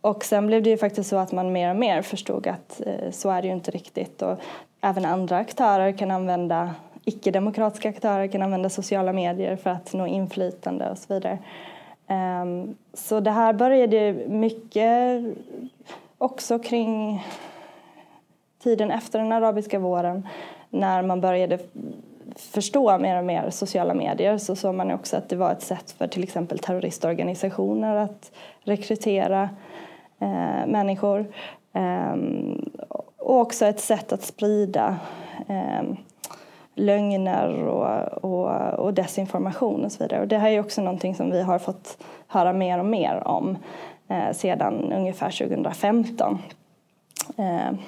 Och 0.00 0.24
sen 0.24 0.46
blev 0.46 0.62
det 0.62 0.70
ju 0.70 0.76
faktiskt 0.76 1.10
så 1.10 1.16
att 1.16 1.32
man 1.32 1.52
mer 1.52 1.70
och 1.70 1.76
mer 1.76 2.02
förstod 2.02 2.46
att 2.46 2.80
så 3.10 3.30
är 3.30 3.42
det 3.42 3.48
ju 3.48 3.54
inte 3.54 3.70
riktigt. 3.70 4.22
Och 4.22 4.38
även 4.80 5.04
andra 5.04 5.36
aktörer 5.36 5.92
kan 5.92 6.10
använda 6.10 6.74
icke-demokratiska 7.04 7.88
aktörer 7.88 8.26
kan 8.26 8.42
använda 8.42 8.68
sociala 8.68 9.12
medier 9.12 9.56
för 9.56 9.70
att 9.70 9.92
nå 9.92 10.06
inflytande 10.06 10.90
och 10.90 10.98
så 10.98 11.14
vidare. 11.14 11.38
Ehm, 12.06 12.74
så 12.92 13.20
det 13.20 13.30
här 13.30 13.52
började 13.52 14.12
mycket 14.28 15.22
också 16.18 16.58
kring 16.58 17.24
tiden 18.62 18.90
efter 18.90 19.18
den 19.18 19.32
arabiska 19.32 19.78
våren 19.78 20.28
när 20.70 21.02
man 21.02 21.20
började 21.20 21.58
förstå 22.36 22.98
mer 22.98 23.18
och 23.18 23.24
mer 23.24 23.50
sociala 23.50 23.94
medier 23.94 24.38
så 24.38 24.56
såg 24.56 24.74
man 24.74 24.90
också 24.90 25.16
att 25.16 25.28
det 25.28 25.36
var 25.36 25.52
ett 25.52 25.62
sätt 25.62 25.90
för 25.90 26.06
till 26.06 26.22
exempel 26.22 26.58
terroristorganisationer 26.58 27.96
att 27.96 28.32
rekrytera 28.60 29.50
eh, 30.18 30.66
människor. 30.66 31.26
Eh, 31.72 32.16
och 33.18 33.40
också 33.40 33.66
ett 33.66 33.80
sätt 33.80 34.12
att 34.12 34.22
sprida 34.22 34.96
eh, 35.48 35.82
lögner 36.78 37.66
och, 37.66 38.24
och, 38.24 38.78
och, 38.78 38.94
desinformation 38.94 39.84
och 39.84 39.92
så 39.92 40.04
vidare. 40.04 40.20
Och 40.20 40.28
det 40.28 40.38
här 40.38 40.50
är 40.50 40.60
också 40.60 40.82
någonting 40.82 41.14
som 41.14 41.30
vi 41.30 41.42
har 41.42 41.58
fått 41.58 42.04
höra 42.26 42.52
mer 42.52 42.78
och 42.78 42.86
mer 42.86 43.28
om 43.28 43.58
eh, 44.08 44.32
sedan 44.32 44.92
ungefär 44.92 45.30
2015. 45.30 46.38
Eh. 47.36 47.78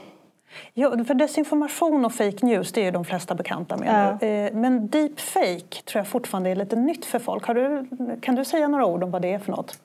Ja, 0.74 1.04
för 1.04 1.14
desinformation 1.14 2.04
och 2.04 2.12
fake 2.12 2.46
news 2.46 2.72
det 2.72 2.80
är 2.80 2.84
ju 2.84 2.90
de 2.90 3.04
flesta 3.04 3.34
bekanta 3.34 3.76
med. 3.76 4.18
Ja. 4.20 4.26
Eh, 4.26 4.52
men 4.52 4.88
deepfake 4.88 5.82
tror 5.84 6.00
jag 6.00 6.06
fortfarande 6.06 6.50
är 6.50 6.56
lite 6.56 6.76
nytt 6.76 7.04
för 7.04 7.18
folk. 7.18 7.46
Du, 7.46 7.86
kan 8.22 8.34
du 8.34 8.44
säga 8.44 8.68
några 8.68 8.86
ord 8.86 9.02
om 9.02 9.10
vad 9.10 9.22
det 9.22 9.32
är 9.32 9.38
för 9.38 9.52
något? 9.52 9.78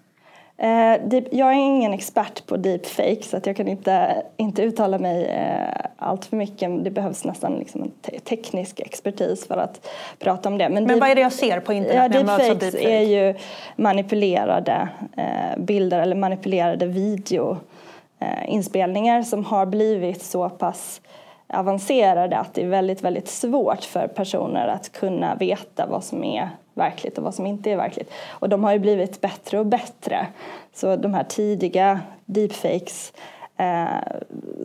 Eh, 0.57 0.95
jag 1.31 1.49
är 1.49 1.53
ingen 1.53 1.93
expert 1.93 2.45
på 2.45 2.57
deepfake 2.57 3.23
så 3.23 3.37
att 3.37 3.45
jag 3.45 3.55
kan 3.55 3.67
inte, 3.67 4.23
inte 4.37 4.63
uttala 4.63 4.99
mig 4.99 5.25
eh, 5.25 5.85
allt 5.97 6.25
för 6.25 6.37
mycket. 6.37 6.83
Det 6.83 6.91
behövs 6.91 7.23
nästan 7.23 7.55
liksom 7.55 7.83
en 7.83 7.91
te 8.01 8.19
teknisk 8.19 8.79
expertis 8.79 9.47
för 9.47 9.57
att 9.57 9.87
prata 10.19 10.49
om 10.49 10.57
det. 10.57 10.69
Men, 10.69 10.83
Men 10.83 10.99
vad 10.99 11.09
är 11.09 11.15
det 11.15 11.21
jag 11.21 11.33
ser 11.33 11.59
på 11.59 11.73
internet 11.73 12.11
ja, 12.13 12.19
deepfakes 12.19 12.59
deepfake? 12.59 12.89
är 12.89 13.01
ju 13.01 13.35
manipulerade 13.75 14.89
eh, 15.17 15.57
bilder 15.57 15.99
eller 15.99 16.15
manipulerade 16.15 16.85
videoinspelningar 16.85 19.23
som 19.23 19.45
har 19.45 19.65
blivit 19.65 20.23
så 20.23 20.49
pass 20.49 21.01
avancerade 21.47 22.37
att 22.37 22.53
det 22.53 22.61
är 22.61 22.67
väldigt, 22.67 23.01
väldigt 23.01 23.27
svårt 23.27 23.83
för 23.83 24.07
personer 24.07 24.67
att 24.67 24.91
kunna 24.91 25.35
veta 25.35 25.85
vad 25.85 26.03
som 26.03 26.23
är 26.23 26.49
verkligt 26.75 27.17
och 27.17 27.23
vad 27.23 27.35
som 27.35 27.45
inte 27.45 27.71
är 27.71 27.77
verkligt. 27.77 28.11
Och 28.27 28.49
de 28.49 28.63
har 28.63 28.73
ju 28.73 28.79
blivit 28.79 29.21
bättre 29.21 29.59
och 29.59 29.65
bättre. 29.65 30.27
Så 30.73 30.95
de 30.95 31.13
här 31.13 31.23
tidiga 31.23 31.99
deepfakes 32.25 33.13
eh, 33.57 33.85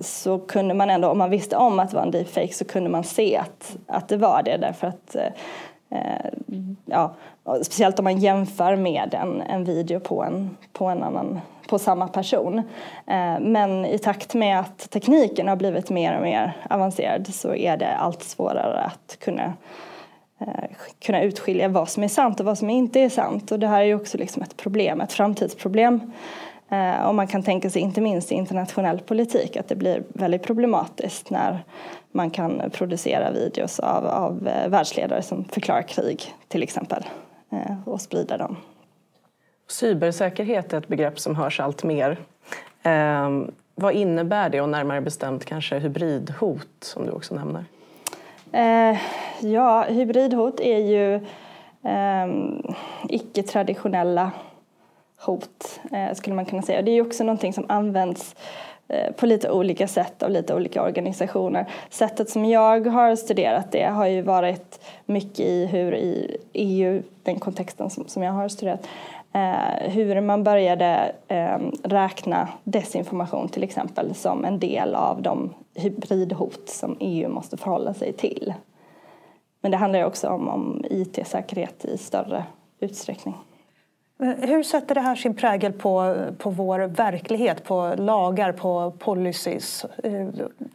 så 0.01 0.39
kunde 0.39 0.75
man 0.75 0.91
ändå, 0.91 1.09
om 1.09 1.19
man 1.19 1.31
visste 1.31 1.57
om 1.57 1.79
att 1.79 1.91
det 1.91 1.97
var 1.97 2.03
en 2.03 2.11
deepfake 2.11 2.55
så 2.55 2.65
kunde 2.65 2.91
man 2.91 3.05
se 3.05 3.37
att, 3.37 3.77
att 3.87 4.09
det 4.09 4.17
var 4.17 4.43
det 4.43 4.57
därför 4.57 4.87
att 4.87 5.17
eh, 5.17 5.33
eh 5.99 6.33
ja, 6.85 7.15
speciellt 7.63 7.99
om 7.99 8.05
man 8.05 8.19
jämför 8.19 8.77
med 8.77 9.15
en, 9.15 9.41
en 9.41 9.65
video 9.65 10.01
på 10.01 10.25
en, 10.25 10.57
på 10.73 10.85
en 10.85 11.03
annan 11.03 11.41
på 11.69 11.79
samma 11.79 12.09
person. 12.09 12.59
Eh, 13.07 13.41
men 13.41 13.87
i 13.87 13.99
takt 13.99 14.35
med 14.35 14.61
att 14.61 14.91
tekniken 14.91 15.49
har 15.49 15.57
blivit 15.57 15.91
mer 15.91 16.17
och 16.17 16.23
mer 16.23 16.57
avancerad 16.71 17.35
så 17.35 17.55
är 17.55 17.77
det 17.77 17.95
allt 17.95 18.23
svårare 18.23 18.81
att 18.81 19.17
kunna 19.21 19.53
Eh, 20.41 20.65
kunna 21.01 21.23
utskilja 21.23 21.69
vad 21.69 21.89
som 21.89 22.03
är 22.03 22.09
sant 22.09 22.41
och 22.41 22.47
vad 22.47 22.59
som 22.59 22.71
inte 22.71 23.01
är 23.01 23.09
sant. 23.09 23.53
Och 23.53 23.59
det 23.59 23.67
här 23.67 23.81
är 23.81 23.85
ju 23.85 23.95
också 23.95 24.19
liksom 24.19 24.43
ett 24.43 24.57
problem, 24.57 25.01
ett 25.01 25.13
framtidsproblem. 25.13 26.13
Eh, 26.71 27.07
och 27.07 27.15
man 27.15 27.27
kan 27.27 27.43
tänka 27.43 27.71
sig, 27.71 27.83
inte 27.83 28.01
minst 28.01 28.33
i 28.33 28.35
internationell 28.35 28.99
politik, 28.99 29.57
att 29.57 29.69
det 29.69 29.77
blir 29.77 30.03
väldigt 30.09 30.43
problematiskt 30.43 31.31
när 31.31 31.65
man 32.13 32.31
kan 32.31 32.63
producera 32.73 33.31
videos 33.31 33.81
av, 33.81 34.07
av 34.07 34.49
eh, 34.49 34.69
världsledare 34.69 35.23
som 35.23 35.45
förklarar 35.45 35.83
krig, 35.83 36.35
till 36.49 36.63
exempel, 36.63 37.05
eh, 37.53 37.89
och 37.89 38.01
sprida 38.01 38.37
dem. 38.37 38.57
Cybersäkerhet 39.69 40.73
är 40.73 40.79
ett 40.79 40.89
begrepp 40.89 41.21
som 41.21 41.37
hörs 41.37 41.61
allt 41.61 41.85
mer. 41.85 42.19
Eh, 42.83 43.31
vad 43.75 43.95
innebär 43.95 44.51
det 44.51 44.61
och 44.61 44.69
närmare 44.69 45.01
bestämt 45.01 45.45
kanske 45.45 45.79
hybridhot 45.79 46.69
som 46.81 47.07
du 47.07 47.11
också 47.11 47.35
nämner? 47.35 47.65
Eh, 48.53 48.99
ja, 49.41 49.83
hybridhot 49.83 50.61
är 50.61 50.79
ju 50.79 51.15
eh, 51.85 52.27
icke-traditionella 53.09 54.31
hot 55.21 55.81
eh, 55.93 56.15
skulle 56.15 56.37
man 56.37 56.45
kunna 56.45 56.63
säga. 56.63 56.83
Det 56.83 56.91
är 56.91 57.03
också 57.03 57.25
någonting 57.25 57.53
som 57.53 57.65
används 57.69 58.37
eh, 58.89 59.13
på 59.13 59.27
lite 59.27 59.51
olika 59.51 59.89
sätt 59.89 60.23
av 60.23 60.31
lite 60.31 60.55
olika 60.55 60.83
organisationer. 60.83 61.67
Sättet 61.91 62.31
som 62.31 62.45
jag 62.45 62.87
har 62.87 63.17
studerat 63.17 63.73
det 63.73 63.85
har 63.85 64.07
ju 64.07 64.23
varit 64.23 64.81
mycket 65.07 65.41
i 65.41 65.67
hur 65.67 65.95
i 65.95 66.37
EU, 66.53 67.03
den 67.23 67.39
kontexten 67.39 67.91
som, 67.91 68.09
som 68.09 68.23
jag 68.23 68.33
har 68.33 68.49
studerat, 68.49 68.89
eh, 69.33 69.91
hur 69.91 70.21
man 70.21 70.45
började 70.45 71.13
eh, 71.29 71.59
räkna 71.83 72.49
desinformation 72.65 73.49
till 73.49 73.63
exempel 73.63 74.15
som 74.15 74.45
en 74.45 74.59
del 74.59 74.95
av 74.95 75.23
de 75.23 75.55
hybridhot 75.75 76.69
som 76.69 76.97
EU 77.01 77.29
måste 77.29 77.57
förhålla 77.57 77.95
sig 77.95 78.13
till. 78.13 78.55
Men 79.61 79.71
det 79.71 79.77
handlar 79.77 80.05
också 80.05 80.29
om, 80.29 80.49
om 80.49 80.85
IT-säkerhet 80.91 81.85
i 81.85 81.99
större 81.99 82.45
utsträckning. 82.81 83.35
Eh, 84.23 84.49
hur 84.49 84.63
sätter 84.63 84.95
det 84.95 85.01
här 85.01 85.15
sin 85.15 85.35
prägel 85.35 85.73
på, 85.73 86.17
på 86.39 86.51
vår 86.51 86.79
verklighet, 86.81 87.65
på 87.65 87.95
lagar, 87.99 88.53
på 88.53 88.91
policies? 88.99 89.85
Eh, 90.05 90.29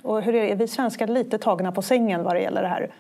och 0.04 0.22
hur 0.22 0.36
är, 0.36 0.42
det, 0.42 0.52
är 0.52 0.56
vi 0.56 0.68
svenskar 0.68 1.08
lite 1.08 1.38
tagna 1.38 1.72
på 1.72 1.82
sängen 1.82 2.24
vad 2.24 2.36
det 2.36 2.42
gäller 2.42 2.62
det 2.62 2.68
här? 2.68 2.92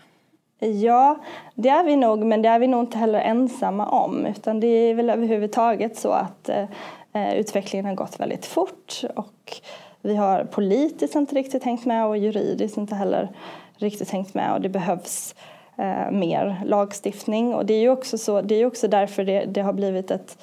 Ja, 0.59 1.17
det 1.55 1.69
är 1.69 1.83
vi 1.83 1.95
nog, 1.95 2.25
men 2.25 2.41
det 2.41 2.50
är 2.50 2.59
vi 2.59 2.67
nog 2.67 2.83
inte 2.83 2.97
heller 2.97 3.19
ensamma 3.19 3.88
om. 3.88 4.25
Utan 4.25 4.59
det 4.59 4.67
är 4.67 4.93
väl 4.93 5.09
överhuvudtaget 5.09 5.97
så 5.97 6.12
att 6.12 6.50
eh, 6.50 6.65
eh, 7.13 7.33
utvecklingen 7.35 7.85
har 7.85 7.95
gått 7.95 8.19
väldigt 8.19 8.45
fort 8.45 9.01
och 9.15 9.62
vi 10.01 10.15
har 10.15 10.43
politiskt 10.43 11.15
inte 11.15 11.35
riktigt 11.35 11.63
hängt 11.63 11.85
med 11.85 12.05
och 12.05 12.17
juridiskt 12.17 12.77
inte 12.77 12.95
heller 12.95 13.29
riktigt 13.77 14.12
hängt 14.12 14.33
med 14.33 14.53
och 14.53 14.62
det 14.62 14.69
behövs 14.69 15.35
eh, 15.77 16.12
mer 16.12 16.62
lagstiftning. 16.65 17.53
Och 17.53 17.65
det 17.65 17.74
är 17.74 17.81
ju 17.81 17.89
också, 17.89 18.17
så, 18.17 18.41
det 18.41 18.55
är 18.55 18.65
också 18.65 18.88
därför 18.88 19.24
det, 19.24 19.45
det 19.45 19.62
har 19.62 19.74
blivit 19.74 20.12
ett 20.12 20.38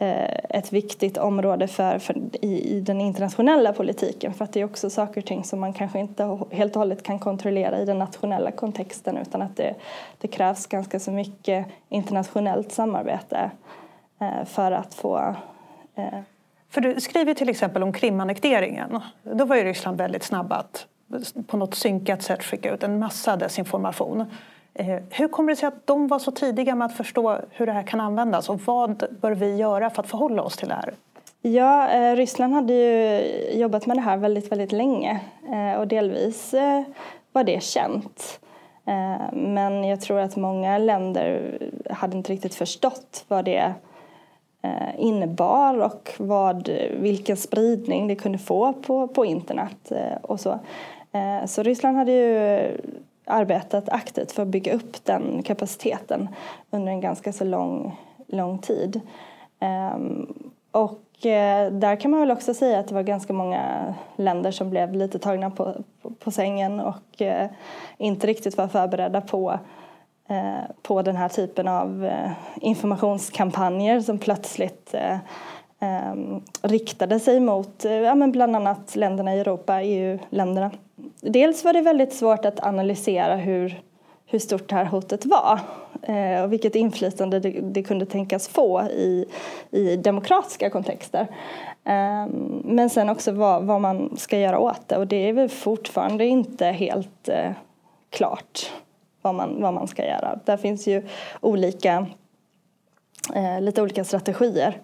Eh, 0.00 0.38
ett 0.48 0.72
viktigt 0.72 1.16
område 1.16 1.68
för, 1.68 1.98
för 1.98 2.16
i, 2.44 2.76
i, 2.76 2.80
den 2.80 3.00
internationella 3.00 3.72
politiken 3.72 4.34
för 4.34 4.44
att 4.44 4.52
det 4.52 4.60
är 4.60 4.64
också 4.64 4.90
saker 4.90 5.20
och 5.20 5.26
ting 5.26 5.44
som 5.44 5.60
man 5.60 5.72
kanske 5.72 5.98
inte 5.98 6.38
helt 6.50 6.76
och 6.76 6.80
hållet 6.80 7.02
kan 7.02 7.18
kontrollera 7.18 7.78
i 7.78 7.84
den 7.84 7.98
nationella 7.98 8.50
kontexten 8.50 9.16
utan 9.16 9.42
att 9.42 9.56
det, 9.56 9.74
det 10.18 10.28
krävs 10.28 10.66
ganska 10.66 11.00
så 11.00 11.10
mycket 11.10 11.66
internationellt 11.88 12.72
samarbete 12.72 13.50
eh, 14.20 14.44
för 14.44 14.72
att 14.72 14.94
få 14.94 15.34
eh, 15.94 16.18
För 16.70 16.80
du 16.80 17.00
skriver 17.00 17.34
till 17.34 17.48
exempel 17.48 17.82
om 17.82 17.92
Krimannekteringen. 17.92 19.00
Då 19.22 19.44
var 19.44 19.56
ju 19.56 19.64
Ryssland 19.64 19.98
väldigt 19.98 20.22
snabba 20.22 20.56
att 20.56 20.86
på 21.46 21.56
något 21.56 21.74
synkat 21.74 22.22
sätt 22.22 22.44
skicka 22.44 22.74
ut 22.74 22.82
en 22.82 22.98
massa 22.98 23.36
desinformation. 23.36 24.24
Eh, 24.78 24.98
hur 25.10 25.28
kommer 25.28 25.52
det 25.52 25.56
sig 25.56 25.66
att 25.66 25.86
de 25.86 26.08
var 26.08 26.18
så 26.18 26.30
tidiga 26.30 26.74
med 26.74 26.86
att 26.86 26.96
förstå 26.96 27.38
hur 27.50 27.66
det 27.66 27.72
här 27.72 27.82
kan 27.82 28.00
användas 28.00 28.48
och 28.48 28.60
vad 28.60 29.04
bör 29.20 29.32
vi 29.32 29.56
göra 29.56 29.90
för 29.90 30.02
att 30.02 30.08
förhålla 30.08 30.42
oss 30.42 30.56
till 30.56 30.68
det 30.68 30.74
här? 30.74 30.94
Ja, 31.42 31.88
eh, 31.88 32.16
Ryssland 32.16 32.54
hade 32.54 32.72
ju 32.72 33.20
jobbat 33.60 33.86
med 33.86 33.96
det 33.96 34.00
här 34.00 34.16
väldigt, 34.16 34.52
väldigt 34.52 34.72
länge 34.72 35.20
eh, 35.52 35.80
och 35.80 35.88
delvis 35.88 36.54
var 37.32 37.44
det 37.44 37.62
känt. 37.62 38.40
Men 39.32 39.84
jag 39.84 40.00
tror 40.00 40.18
att 40.20 40.36
många 40.36 40.78
länder 40.78 41.58
hade 41.90 42.16
inte 42.16 42.32
riktigt 42.32 42.54
förstått 42.54 43.24
vad 43.28 43.44
det 43.44 43.72
innebar 44.96 45.78
och 45.78 46.10
vad, 46.18 46.68
vilken 46.92 47.36
spridning 47.36 48.08
det 48.08 48.14
kunde 48.14 48.38
få 48.38 48.72
på, 48.72 49.08
på 49.08 49.24
internet 49.24 49.92
och 50.22 50.40
så. 50.40 50.58
Så 51.46 51.62
Ryssland 51.62 51.96
hade 51.96 52.12
ju 52.12 52.60
arbetat 53.28 53.88
aktivt 53.88 54.32
för 54.32 54.42
att 54.42 54.48
bygga 54.48 54.74
upp 54.74 55.04
den 55.04 55.42
kapaciteten 55.42 56.28
under 56.70 56.92
en 56.92 57.00
ganska 57.00 57.32
så 57.32 57.44
lång, 57.44 57.96
lång 58.26 58.58
tid. 58.58 59.00
Ehm, 59.60 60.50
och 60.70 61.26
eh, 61.26 61.72
där 61.72 61.96
kan 61.96 62.10
man 62.10 62.20
väl 62.20 62.30
också 62.30 62.54
säga 62.54 62.78
att 62.78 62.88
det 62.88 62.94
var 62.94 63.02
ganska 63.02 63.32
många 63.32 63.94
länder 64.16 64.50
som 64.50 64.70
blev 64.70 64.94
lite 64.94 65.18
tagna 65.18 65.50
på, 65.50 65.74
på, 66.02 66.10
på 66.10 66.30
sängen 66.30 66.80
och 66.80 67.22
eh, 67.22 67.50
inte 67.98 68.26
riktigt 68.26 68.56
var 68.56 68.68
förberedda 68.68 69.20
på, 69.20 69.58
eh, 70.28 70.70
på 70.82 71.02
den 71.02 71.16
här 71.16 71.28
typen 71.28 71.68
av 71.68 72.10
informationskampanjer 72.60 74.00
som 74.00 74.18
plötsligt 74.18 74.94
eh, 75.80 76.40
riktade 76.62 77.20
sig 77.20 77.40
mot 77.40 77.84
eh, 77.84 77.92
ja, 77.92 78.14
men 78.14 78.32
bland 78.32 78.56
annat 78.56 78.96
länderna 78.96 79.34
i 79.34 79.40
Europa, 79.40 79.82
EU-länderna 79.82 80.70
dels 81.20 81.64
var 81.64 81.72
det 81.72 81.80
väldigt 81.80 82.12
svårt 82.12 82.44
att 82.44 82.60
analysera 82.60 83.36
hur, 83.36 83.82
hur 84.26 84.38
stort 84.38 84.68
det 84.68 84.74
här 84.74 84.84
hotet 84.84 85.26
var 85.26 85.60
eh, 86.02 86.42
och 86.42 86.52
vilket 86.52 86.74
inflytande 86.74 87.40
det, 87.40 87.50
det, 87.50 87.82
kunde 87.82 88.06
tänkas 88.06 88.48
få 88.48 88.82
i, 88.82 89.24
i 89.70 89.96
demokratiska 89.96 90.70
kontexter. 90.70 91.26
Eh, 91.84 92.26
men 92.64 92.90
sen 92.90 93.08
också 93.08 93.32
vad, 93.32 93.64
vad, 93.64 93.80
man 93.80 94.16
ska 94.16 94.38
göra 94.38 94.58
åt 94.58 94.88
det 94.88 94.96
och 94.96 95.06
det 95.06 95.28
är 95.28 95.32
väl 95.32 95.48
fortfarande 95.48 96.24
inte 96.24 96.66
helt 96.66 97.28
eh, 97.28 97.50
klart 98.10 98.72
vad 99.22 99.34
man, 99.34 99.62
vad 99.62 99.74
man 99.74 99.88
ska 99.88 100.06
göra. 100.06 100.38
Där 100.44 100.56
finns 100.56 100.86
ju 100.86 101.06
olika, 101.40 102.06
eh, 103.34 103.60
lite 103.60 103.82
olika 103.82 104.04
strategier. 104.04 104.80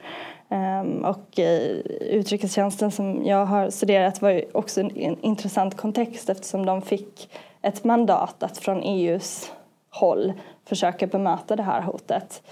Ehm, 0.54 1.04
och 1.04 1.38
eh, 1.38 1.70
utrikestjänsten 2.00 2.90
som 2.90 3.26
jag 3.26 3.46
har 3.46 3.70
studerat 3.70 4.22
var 4.22 4.30
ju 4.30 4.44
också 4.52 4.80
en, 4.80 4.96
en, 4.96 5.20
intressant 5.20 5.76
kontext 5.76 6.30
eftersom 6.30 6.66
de 6.66 6.82
fick 6.82 7.30
ett 7.62 7.84
mandat 7.84 8.42
att 8.42 8.58
från 8.58 8.82
EUs 8.82 9.52
håll 9.90 10.32
försöka 10.64 11.06
bemöta 11.06 11.56
det 11.56 11.62
här 11.62 11.80
hotet. 11.80 12.42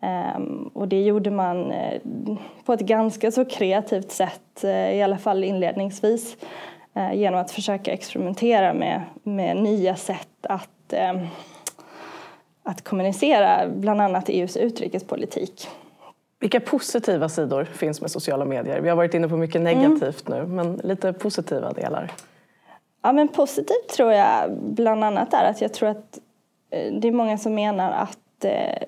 Ehm, 0.00 0.70
och 0.74 0.88
det 0.88 1.02
gjorde 1.02 1.30
man 1.30 1.70
eh, 1.70 2.00
på 2.64 2.72
ett 2.72 2.80
ganska 2.80 3.30
så 3.30 3.44
kreativt 3.44 4.10
sätt, 4.10 4.64
eh, 4.64 4.94
i 4.94 5.02
alla 5.02 5.18
fall 5.18 5.44
inledningsvis, 5.44 6.36
genom 7.14 7.40
att 7.40 7.50
försöka 7.50 7.92
experimentera 7.92 8.74
med, 8.74 9.02
med 9.22 9.56
nya 9.56 9.96
sätt 9.96 10.28
att, 10.42 10.92
ehm, 10.92 11.26
att 12.62 12.84
kommunicera 12.84 13.68
bland 13.68 14.00
annat 14.00 14.28
EUs 14.28 14.56
utrikespolitik. 14.56 15.68
Vilka 16.44 16.60
positiva 16.60 17.28
sidor 17.28 17.64
finns 17.64 18.00
med 18.00 18.10
sociala 18.10 18.44
medier? 18.44 18.80
Vi 18.80 18.88
har 18.88 18.96
varit 18.96 19.14
inne 19.14 19.28
på 19.28 19.36
mycket 19.36 19.60
mm. 19.60 19.78
negativt 19.78 20.28
mm. 20.28 20.38
nu, 20.40 20.54
men 20.54 20.76
lite 20.76 21.12
positiva 21.12 21.72
delar. 21.72 22.12
Ja, 23.02 23.12
men 23.12 23.28
positivt 23.28 23.88
tror 23.96 24.12
jag 24.12 24.50
bland 24.60 25.04
annat 25.04 25.34
är 25.34 25.50
att 25.50 25.60
jag 25.60 25.74
tror 25.74 25.88
att 25.88 26.18
eh, 26.70 26.92
det 26.92 27.08
är 27.08 27.12
många 27.12 27.38
som 27.38 27.54
menar 27.54 27.92
att 27.92 28.44
eh, 28.44 28.86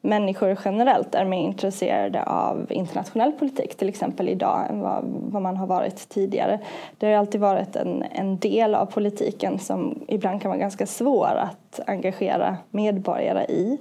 människor 0.00 0.58
generellt 0.64 1.14
är 1.14 1.24
mer 1.24 1.38
intresserade 1.38 2.22
av 2.22 2.66
internationell 2.70 3.32
politik 3.32 3.76
till 3.76 3.88
exempel 3.88 4.28
idag 4.28 4.70
än 4.70 4.80
vad, 4.80 5.04
vad 5.04 5.42
man 5.42 5.56
har 5.56 5.66
varit 5.66 6.08
tidigare. 6.08 6.60
Det 6.98 7.06
har 7.06 7.14
alltid 7.14 7.40
varit 7.40 7.76
en, 7.76 8.04
en 8.12 8.38
del 8.38 8.74
av 8.74 8.86
politiken 8.86 9.58
som 9.58 10.04
ibland 10.08 10.42
kan 10.42 10.48
vara 10.48 10.60
ganska 10.60 10.86
svår 10.86 11.34
att 11.36 11.80
engagera 11.86 12.56
medborgare 12.70 13.44
i. 13.44 13.78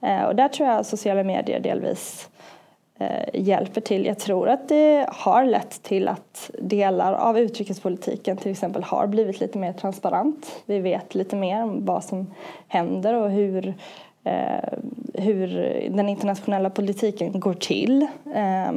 Eh, 0.00 0.22
och 0.22 0.36
där 0.36 0.48
tror 0.48 0.68
jag 0.68 0.86
sociala 0.86 1.22
medier 1.22 1.60
delvis 1.60 2.28
Eh, 3.00 3.40
hjälper 3.40 3.80
till. 3.80 4.06
Jag 4.06 4.18
tror 4.18 4.48
att 4.48 4.68
det 4.68 5.06
har 5.08 5.44
lett 5.44 5.82
till 5.82 6.08
att 6.08 6.50
delar 6.58 7.12
av 7.12 7.38
utrikespolitiken 7.38 8.36
till 8.36 8.50
exempel 8.50 8.82
har 8.82 9.06
blivit 9.06 9.40
lite 9.40 9.58
mer 9.58 9.72
transparent. 9.72 10.62
Vi 10.66 10.78
vet 10.78 11.14
lite 11.14 11.36
mer 11.36 11.62
om 11.62 11.84
vad 11.84 12.04
som 12.04 12.34
händer 12.68 13.14
och 13.14 13.30
hur, 13.30 13.74
eh, 14.24 14.78
hur 15.14 15.48
den 15.90 16.08
internationella 16.08 16.70
politiken 16.70 17.40
går 17.40 17.54
till. 17.54 18.02
Eh, 18.24 18.72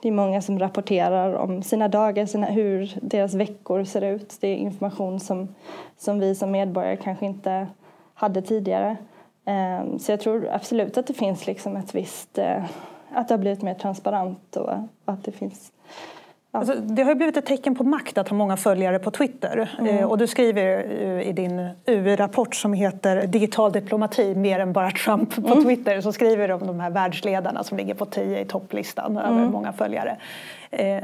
det 0.00 0.08
är 0.08 0.12
många 0.12 0.42
som 0.42 0.58
rapporterar 0.58 1.34
om 1.34 1.62
sina 1.62 1.88
dagar, 1.88 2.26
sina, 2.26 2.46
hur 2.46 2.98
deras 3.02 3.34
veckor 3.34 3.84
ser 3.84 4.04
ut. 4.04 4.36
Det 4.40 4.48
är 4.48 4.56
information 4.56 5.20
som, 5.20 5.54
som 5.98 6.18
vi 6.18 6.34
som 6.34 6.50
medborgare 6.50 6.96
kanske 6.96 7.26
inte 7.26 7.66
hade 8.14 8.42
tidigare. 8.42 8.96
Eh, 9.44 9.96
så 9.98 10.12
jag 10.12 10.20
tror 10.20 10.48
absolut 10.52 10.98
att 10.98 11.06
det 11.06 11.14
finns 11.14 11.46
liksom 11.46 11.76
ett 11.76 11.94
visst 11.94 12.38
eh, 12.38 12.64
att 13.14 13.28
det 13.28 13.34
har 13.34 13.38
blivit 13.38 13.62
mer 13.62 13.74
transparent 13.74 14.56
och 14.56 14.72
att 15.04 15.24
det 15.24 15.32
finns 15.32 15.72
Ja. 16.52 16.58
Alltså, 16.58 16.74
det 16.74 17.02
har 17.02 17.14
blivit 17.14 17.36
ett 17.36 17.46
tecken 17.46 17.74
på 17.74 17.84
makt 17.84 18.18
att 18.18 18.28
ha 18.28 18.36
många 18.36 18.56
följare 18.56 18.98
på 18.98 19.10
Twitter. 19.10 19.70
Mm. 19.78 19.96
Eh, 19.96 20.04
och 20.04 20.18
du 20.18 20.26
skriver 20.26 20.82
i 21.20 21.32
din 21.32 21.68
EU-rapport 21.86 22.54
som 22.54 22.72
heter 22.72 23.26
Digital 23.26 23.72
diplomati 23.72 24.34
mer 24.34 24.60
än 24.60 24.72
bara 24.72 24.90
Trump 24.90 25.34
på 25.34 25.52
mm. 25.52 25.64
Twitter 25.64 26.00
så 26.00 26.12
skriver 26.12 26.48
du 26.48 26.54
om 26.54 26.66
de 26.66 26.80
här 26.80 26.90
världsledarna 26.90 27.64
som 27.64 27.78
ligger 27.78 27.94
på 27.94 28.06
tio 28.06 28.40
i 28.40 28.44
topplistan 28.44 29.18
mm. 29.18 29.32
över 29.32 29.48
många 29.48 29.72
följare. 29.72 30.16
Eh, 30.70 30.98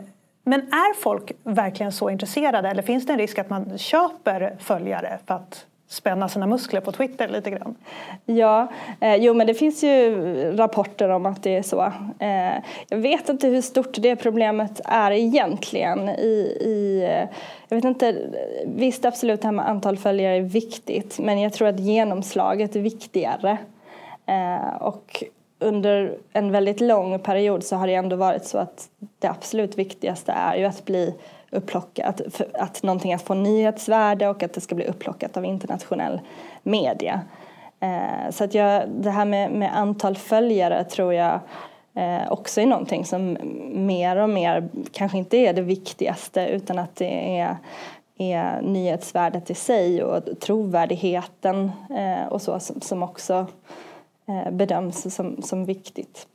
men 0.44 0.60
är 0.60 0.94
folk 0.94 1.32
verkligen 1.42 1.92
så 1.92 2.10
intresserade 2.10 2.68
eller 2.68 2.82
finns 2.82 3.06
det 3.06 3.12
en 3.12 3.18
risk 3.18 3.38
att 3.38 3.50
man 3.50 3.78
köper 3.78 4.56
följare 4.58 5.18
för 5.26 5.34
att 5.34 5.66
spänna 5.88 6.28
sina 6.28 6.46
muskler 6.46 6.80
på 6.80 6.92
Twitter 6.92 7.28
lite 7.28 7.50
grann? 7.50 7.74
Ja, 8.24 8.72
eh, 9.00 9.16
jo 9.16 9.34
men 9.34 9.46
det 9.46 9.54
finns 9.54 9.84
ju 9.84 10.12
rapporter 10.56 11.08
om 11.08 11.26
att 11.26 11.42
det 11.42 11.56
är 11.56 11.62
så. 11.62 11.92
Eh, 12.18 12.62
jag 12.88 12.98
vet 12.98 13.28
inte 13.28 13.48
hur 13.48 13.62
stort 13.62 13.94
det 13.98 14.16
problemet 14.16 14.80
är 14.84 15.10
egentligen. 15.10 16.08
I, 16.08 16.58
i, 16.60 17.02
eh, 17.10 17.28
jag 17.68 17.76
vet 17.76 17.84
inte, 17.84 18.16
visst 18.66 19.04
absolut 19.04 19.42
det 19.42 19.48
här 19.48 19.52
med 19.52 19.68
antal 19.68 19.96
följare 19.96 20.36
är 20.36 20.40
viktigt 20.40 21.18
men 21.18 21.40
jag 21.40 21.52
tror 21.52 21.68
att 21.68 21.80
genomslaget 21.80 22.76
är 22.76 22.80
viktigare. 22.80 23.58
Eh, 24.26 24.76
och 24.82 25.24
under 25.58 26.18
en 26.32 26.52
väldigt 26.52 26.80
lång 26.80 27.18
period 27.18 27.64
så 27.64 27.76
har 27.76 27.86
det 27.86 27.94
ändå 27.94 28.16
varit 28.16 28.44
så 28.44 28.58
att 28.58 28.88
det 29.18 29.28
absolut 29.28 29.78
viktigaste 29.78 30.32
är 30.32 30.56
ju 30.56 30.64
att 30.64 30.84
bli 30.84 31.14
upplockat, 31.50 32.20
att 32.54 32.82
någonting 32.82 33.12
att 33.12 33.22
få 33.22 33.34
nyhetsvärde 33.34 34.28
och 34.28 34.42
att 34.42 34.52
det 34.52 34.60
ska 34.60 34.74
bli 34.74 34.84
upplockat 34.84 35.36
av 35.36 35.44
internationell 35.44 36.20
media. 36.62 37.20
Eh, 37.80 38.30
så 38.30 38.44
att 38.44 38.54
jag, 38.54 38.88
det 38.88 39.10
här 39.10 39.24
med, 39.24 39.50
med 39.50 39.78
antal 39.78 40.16
följare 40.16 40.84
tror 40.84 41.14
jag 41.14 41.40
eh, 41.94 42.32
också 42.32 42.60
är 42.60 42.66
någonting 42.66 43.04
som 43.04 43.36
mer 43.72 44.16
och 44.16 44.30
mer 44.30 44.68
kanske 44.92 45.18
inte 45.18 45.36
är 45.36 45.52
det 45.52 45.62
viktigaste 45.62 46.46
utan 46.46 46.78
att 46.78 46.96
det 46.96 47.38
är, 47.38 47.56
är 48.18 48.62
nyhetsvärdet 48.62 49.50
i 49.50 49.54
sig 49.54 50.02
och 50.02 50.40
trovärdigheten 50.40 51.72
eh, 51.90 52.26
och 52.28 52.42
så 52.42 52.60
som, 52.60 52.80
som 52.80 53.02
också 53.02 53.46
eh, 54.28 54.50
bedöms 54.50 55.14
som, 55.14 55.42
som 55.42 55.64
viktigt. 55.64 56.26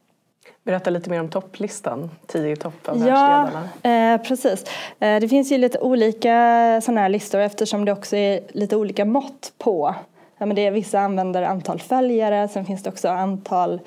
Berätta 0.63 0.89
lite 0.89 1.09
mer 1.09 1.19
om 1.19 1.29
topplistan, 1.29 2.09
tio 2.27 2.55
topp 2.55 2.87
av 2.87 3.07
Ja, 3.07 3.49
eh, 3.89 4.21
precis. 4.21 4.65
Eh, 4.99 5.19
det 5.19 5.27
finns 5.27 5.51
ju 5.51 5.57
lite 5.57 5.79
olika 5.79 6.81
sådana 6.83 7.01
här 7.01 7.09
listor 7.09 7.39
eftersom 7.39 7.85
det 7.85 7.91
också 7.91 8.15
är 8.15 8.39
lite 8.53 8.75
olika 8.75 9.05
mått 9.05 9.53
på 9.57 9.95
Ja, 10.41 10.45
men 10.45 10.55
det 10.55 10.65
är, 10.65 10.71
vissa 10.71 10.99
använder 10.99 11.41
antal 11.41 11.79
följare, 11.79 12.47
sen 12.47 12.65
finns 12.65 12.83
det 12.83 12.89
också 12.89 13.09
antal 13.09 13.79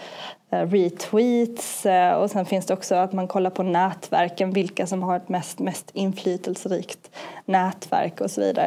eh, 0.51 0.59
retweets 0.59 1.87
eh, 1.87 2.13
och 2.13 2.31
sen 2.31 2.47
finns 2.47 2.67
det 2.67 2.75
också 2.75 2.95
att 2.95 3.13
man 3.13 3.29
kollar 3.29 3.51
på 3.51 3.63
nätverken, 3.63 4.51
vilka 4.51 4.87
som 4.87 5.03
har 5.03 5.17
ett 5.17 5.29
mest, 5.29 5.59
mest 5.59 5.91
inflytelserikt 5.93 7.11
nätverk 7.45 8.21
och 8.21 8.31
så 8.31 8.41
vidare. 8.41 8.67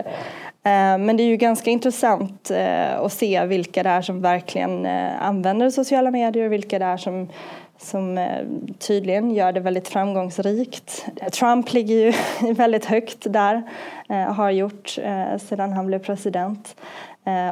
Eh, 0.63 0.98
men 0.98 1.17
det 1.17 1.24
är 1.24 1.28
ju 1.28 1.38
ganska 1.38 1.70
intressant 1.70 2.52
eh, 2.52 3.00
att 3.00 3.13
se 3.13 3.46
vilka 3.46 3.84
det 3.84 3.89
är 3.89 4.02
som 4.02 4.22
verkligen 4.22 4.86
använder 5.20 5.70
sociala 5.70 6.12
medier 6.12 6.46
och 6.46 6.54
vilka 6.54 6.80
det 6.80 6.86
är 6.86 6.98
som 6.98 7.30
som 7.78 8.18
eh, 8.18 8.46
tydligen 8.80 9.32
gör 9.32 9.52
det 9.52 9.60
väldigt 9.60 9.88
framgångsrikt. 9.88 11.06
Trump 11.32 11.74
ligger 11.74 11.96
ju 11.96 12.13
väldigt 12.54 12.86
högt 12.86 13.18
där, 13.34 13.63
eh, 14.10 14.34
har 14.34 14.52
gjort 14.52 14.98
eh, 15.02 15.38
sedan 15.38 15.74
han 15.74 15.88
blev 15.88 16.00
president. 16.00 16.76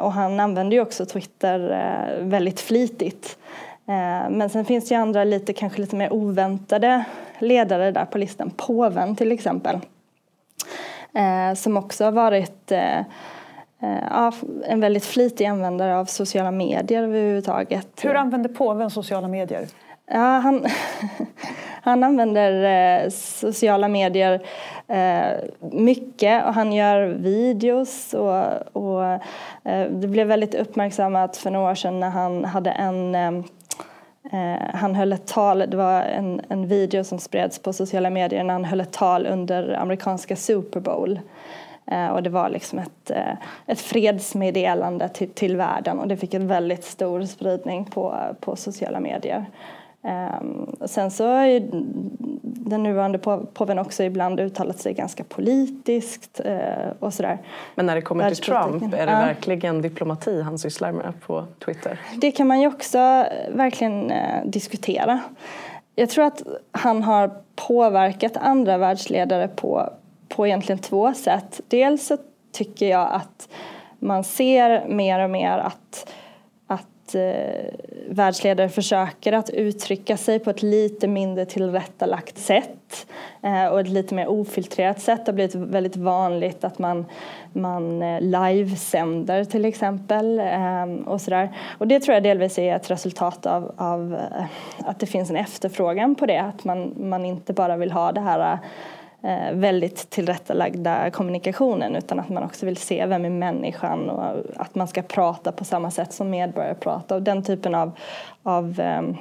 Och 0.01 0.13
han 0.13 0.39
använder 0.39 0.77
ju 0.77 0.81
också 0.81 1.05
Twitter 1.05 1.59
väldigt 2.21 2.59
flitigt. 2.59 3.37
Men 4.29 4.49
sen 4.49 4.65
finns 4.65 4.89
det 4.89 4.95
ju 4.95 5.01
andra 5.01 5.23
lite, 5.23 5.53
kanske 5.53 5.81
lite 5.81 5.95
mer 5.95 6.13
oväntade 6.13 7.03
ledare 7.39 7.91
där 7.91 8.05
på 8.05 8.17
listan. 8.17 8.51
Påven 8.57 9.15
till 9.15 9.31
exempel. 9.31 9.79
Som 11.55 11.77
också 11.77 12.03
har 12.03 12.11
varit 12.11 12.71
en 14.67 14.79
väldigt 14.79 15.05
flitig 15.05 15.45
användare 15.45 15.97
av 15.97 16.05
sociala 16.05 16.51
medier 16.51 17.03
överhuvudtaget. 17.03 17.87
Hur 18.01 18.15
använder 18.15 18.49
påven 18.49 18.89
sociala 18.89 19.27
medier? 19.27 19.67
Ja, 20.07 20.39
han, 20.39 20.65
han 21.81 22.03
använder 22.03 22.63
eh, 23.03 23.09
sociala 23.09 23.87
medier 23.87 24.41
eh, 24.87 25.43
mycket 25.71 26.45
och 26.45 26.53
han 26.53 26.73
gör 26.73 27.05
videos 27.05 28.13
och, 28.13 28.43
och 28.75 29.05
eh, 29.63 29.89
det 29.89 30.07
blev 30.07 30.27
väldigt 30.27 30.55
uppmärksammat 30.55 31.37
för 31.37 31.51
några 31.51 31.71
år 31.71 31.75
sedan 31.75 31.99
när 31.99 32.09
han 32.09 32.45
hade 32.45 32.71
en 32.71 33.15
eh, 33.15 33.31
eh, 34.31 34.61
han 34.73 34.95
höll 34.95 35.13
ett 35.13 35.27
tal, 35.27 35.59
det 35.59 35.77
var 35.77 36.01
en, 36.01 36.41
en 36.49 36.67
video 36.67 37.03
som 37.03 37.19
spreds 37.19 37.59
på 37.59 37.73
sociala 37.73 38.09
medier 38.09 38.43
när 38.43 38.53
han 38.53 38.65
höll 38.65 38.81
ett 38.81 38.93
tal 38.93 39.27
under 39.27 39.73
amerikanska 39.73 40.35
Super 40.35 40.79
Bowl. 40.79 41.19
Eh, 41.91 42.07
och 42.07 42.23
det 42.23 42.29
var 42.29 42.49
liksom 42.49 42.79
ett, 42.79 43.11
ett 43.65 43.79
fredsmeddelande 43.79 45.09
till, 45.09 45.29
till 45.29 45.57
världen 45.57 45.99
och 45.99 46.07
det 46.07 46.17
fick 46.17 46.33
en 46.33 46.47
väldigt 46.47 46.83
stor 46.83 47.23
spridning 47.23 47.85
på, 47.85 48.15
på 48.39 48.55
sociala 48.55 48.99
medier. 48.99 49.45
Um, 50.05 50.75
sen 50.85 51.11
så 51.11 51.27
har 51.27 51.45
ju 51.45 51.59
den 52.41 52.83
nuvarande 52.83 53.17
påven 53.53 53.79
också 53.79 54.03
ibland 54.03 54.39
uttalat 54.39 54.79
sig 54.79 54.93
ganska 54.93 55.23
politiskt 55.23 56.41
uh, 56.45 56.91
och 56.99 57.13
sådär. 57.13 57.37
Men 57.75 57.85
när 57.85 57.95
det 57.95 58.01
kommer 58.01 58.29
till 58.29 58.43
Trump, 58.43 58.83
är 58.83 59.05
det 59.05 59.11
ja. 59.11 59.19
verkligen 59.19 59.81
diplomati 59.81 60.41
han 60.41 60.59
sysslar 60.59 60.91
med 60.91 61.13
på 61.21 61.45
Twitter? 61.65 61.99
Det 62.21 62.31
kan 62.31 62.47
man 62.47 62.61
ju 62.61 62.67
också 62.67 62.97
verkligen 63.49 64.11
uh, 64.11 64.45
diskutera. 64.45 65.19
Jag 65.95 66.09
tror 66.09 66.25
att 66.25 66.41
han 66.71 67.03
har 67.03 67.31
påverkat 67.55 68.37
andra 68.37 68.77
världsledare 68.77 69.47
på, 69.47 69.89
på 70.29 70.47
egentligen 70.47 70.79
två 70.79 71.13
sätt. 71.13 71.61
Dels 71.67 72.07
så 72.07 72.17
tycker 72.51 72.89
jag 72.89 73.07
att 73.11 73.49
man 73.99 74.23
ser 74.23 74.87
mer 74.87 75.23
och 75.23 75.29
mer 75.29 75.57
att 75.57 76.13
att 77.05 77.15
eh, 77.15 77.73
världsledare 78.09 78.69
försöker 78.69 79.33
att 79.33 79.49
uttrycka 79.49 80.17
sig 80.17 80.39
på 80.39 80.49
ett 80.49 80.61
lite 80.61 81.07
mindre 81.07 81.45
tillrättalagt 81.45 82.37
sätt 82.37 83.07
eh, 83.41 83.65
och 83.65 83.79
ett 83.79 83.89
lite 83.89 84.15
mer 84.15 84.27
ofiltrerat 84.27 85.01
sätt. 85.01 85.25
Det 85.25 85.31
har 85.31 85.35
blivit 85.35 85.55
väldigt 85.55 85.95
vanligt 85.95 86.63
att 86.63 86.79
man, 86.79 87.05
man 87.53 88.01
eh, 88.01 88.21
livesänder 88.21 89.43
till 89.43 89.65
exempel 89.65 90.39
eh, 90.39 90.85
och 91.05 91.21
sådär. 91.21 91.49
Och 91.77 91.87
det 91.87 91.99
tror 91.99 92.13
jag 92.13 92.23
delvis 92.23 92.59
är 92.59 92.75
ett 92.75 92.91
resultat 92.91 93.45
av, 93.45 93.73
av 93.77 94.13
eh, 94.13 94.45
att 94.85 94.99
det 94.99 95.05
finns 95.05 95.29
en 95.29 95.35
efterfrågan 95.35 96.15
på 96.15 96.25
det, 96.25 96.41
att 96.41 96.63
man, 96.63 96.93
man 96.97 97.25
inte 97.25 97.53
bara 97.53 97.77
vill 97.77 97.91
ha 97.91 98.11
det 98.11 98.21
här 98.21 98.39
Eh, 98.39 98.59
Eh, 99.25 99.53
väldigt 99.53 100.09
tillrättalagda 100.09 101.11
kommunikationen 101.11 101.95
utan 101.95 102.19
att 102.19 102.29
man 102.29 102.43
också 102.43 102.65
vill 102.65 102.77
se 102.77 103.05
vem 103.05 103.25
är 103.25 103.29
människan 103.29 104.09
och 104.09 104.23
att 104.55 104.75
man 104.75 104.87
ska 104.87 105.01
prata 105.01 105.51
på 105.51 105.65
samma 105.65 105.91
sätt 105.91 106.13
som 106.13 106.29
medborgare 106.29 106.75
pratar 106.75 107.15
och 107.15 107.21
den 107.21 107.43
typen 107.43 107.75
av, 107.75 107.91
av 108.43 108.79
ehm, 108.79 109.17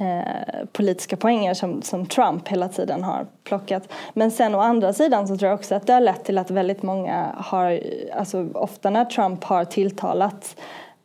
eh, 0.00 0.66
politiska 0.72 1.16
poänger 1.16 1.54
som, 1.54 1.82
som 1.82 2.06
Trump 2.06 2.48
hela 2.48 2.68
tiden 2.68 3.04
har 3.04 3.26
plockat. 3.44 3.92
Men 4.14 4.30
sen 4.30 4.54
å 4.54 4.60
andra 4.60 4.92
sidan 4.92 5.28
så 5.28 5.36
tror 5.36 5.48
jag 5.48 5.58
också 5.58 5.74
att 5.74 5.86
det 5.86 5.92
har 5.92 6.00
lett 6.00 6.24
till 6.24 6.38
att 6.38 6.50
väldigt 6.50 6.82
många 6.82 7.34
har, 7.36 7.80
alltså 8.14 8.48
ofta 8.54 8.90
när 8.90 9.04
Trump 9.04 9.44
har 9.44 9.64
tilltalat 9.64 10.56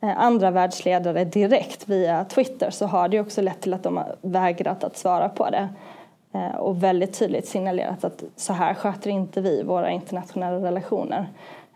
eh, 0.02 0.20
andra 0.20 0.52
världsledare 0.52 1.26
direkt 1.26 1.90
via 1.90 2.26
Twitter 2.26 2.70
så 2.70 2.86
har 2.86 3.08
det 3.08 3.20
också 3.20 3.42
lett 3.42 3.62
till 3.62 3.74
att 3.74 3.84
de 3.84 3.98
har 3.98 4.16
vägrat 4.22 4.84
att 4.84 4.98
svara 4.98 5.30
på 5.30 5.50
det. 5.50 5.70
Eh, 6.38 6.56
och 6.56 6.84
väldigt 6.84 7.19
tydligt 7.19 7.47
signalerat 7.47 8.04
att 8.04 8.23
så 8.36 8.54
här 8.54 8.73
sköter 8.73 9.10
inte 9.10 9.41
vi 9.41 9.63
våra 9.63 9.91
internationella 9.91 10.67
relationer. 10.67 11.28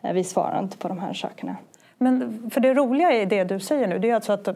Eh, 0.02 0.13
vi 0.13 0.24
svarar 0.24 0.60
inte 0.60 0.78
på 0.78 0.88
de 0.88 1.00
här 1.00 1.13
sakerna. 1.13 1.56
Men 1.97 2.50
för 2.54 2.62
det 2.62 2.74
roliga 2.74 3.21
i 3.21 3.26
det 3.26 3.43
du 3.43 3.60
säger 3.60 3.88
nu, 3.88 4.00
det 4.00 4.10
är 4.10 4.15
alltså 4.15 4.34
att 4.34 4.47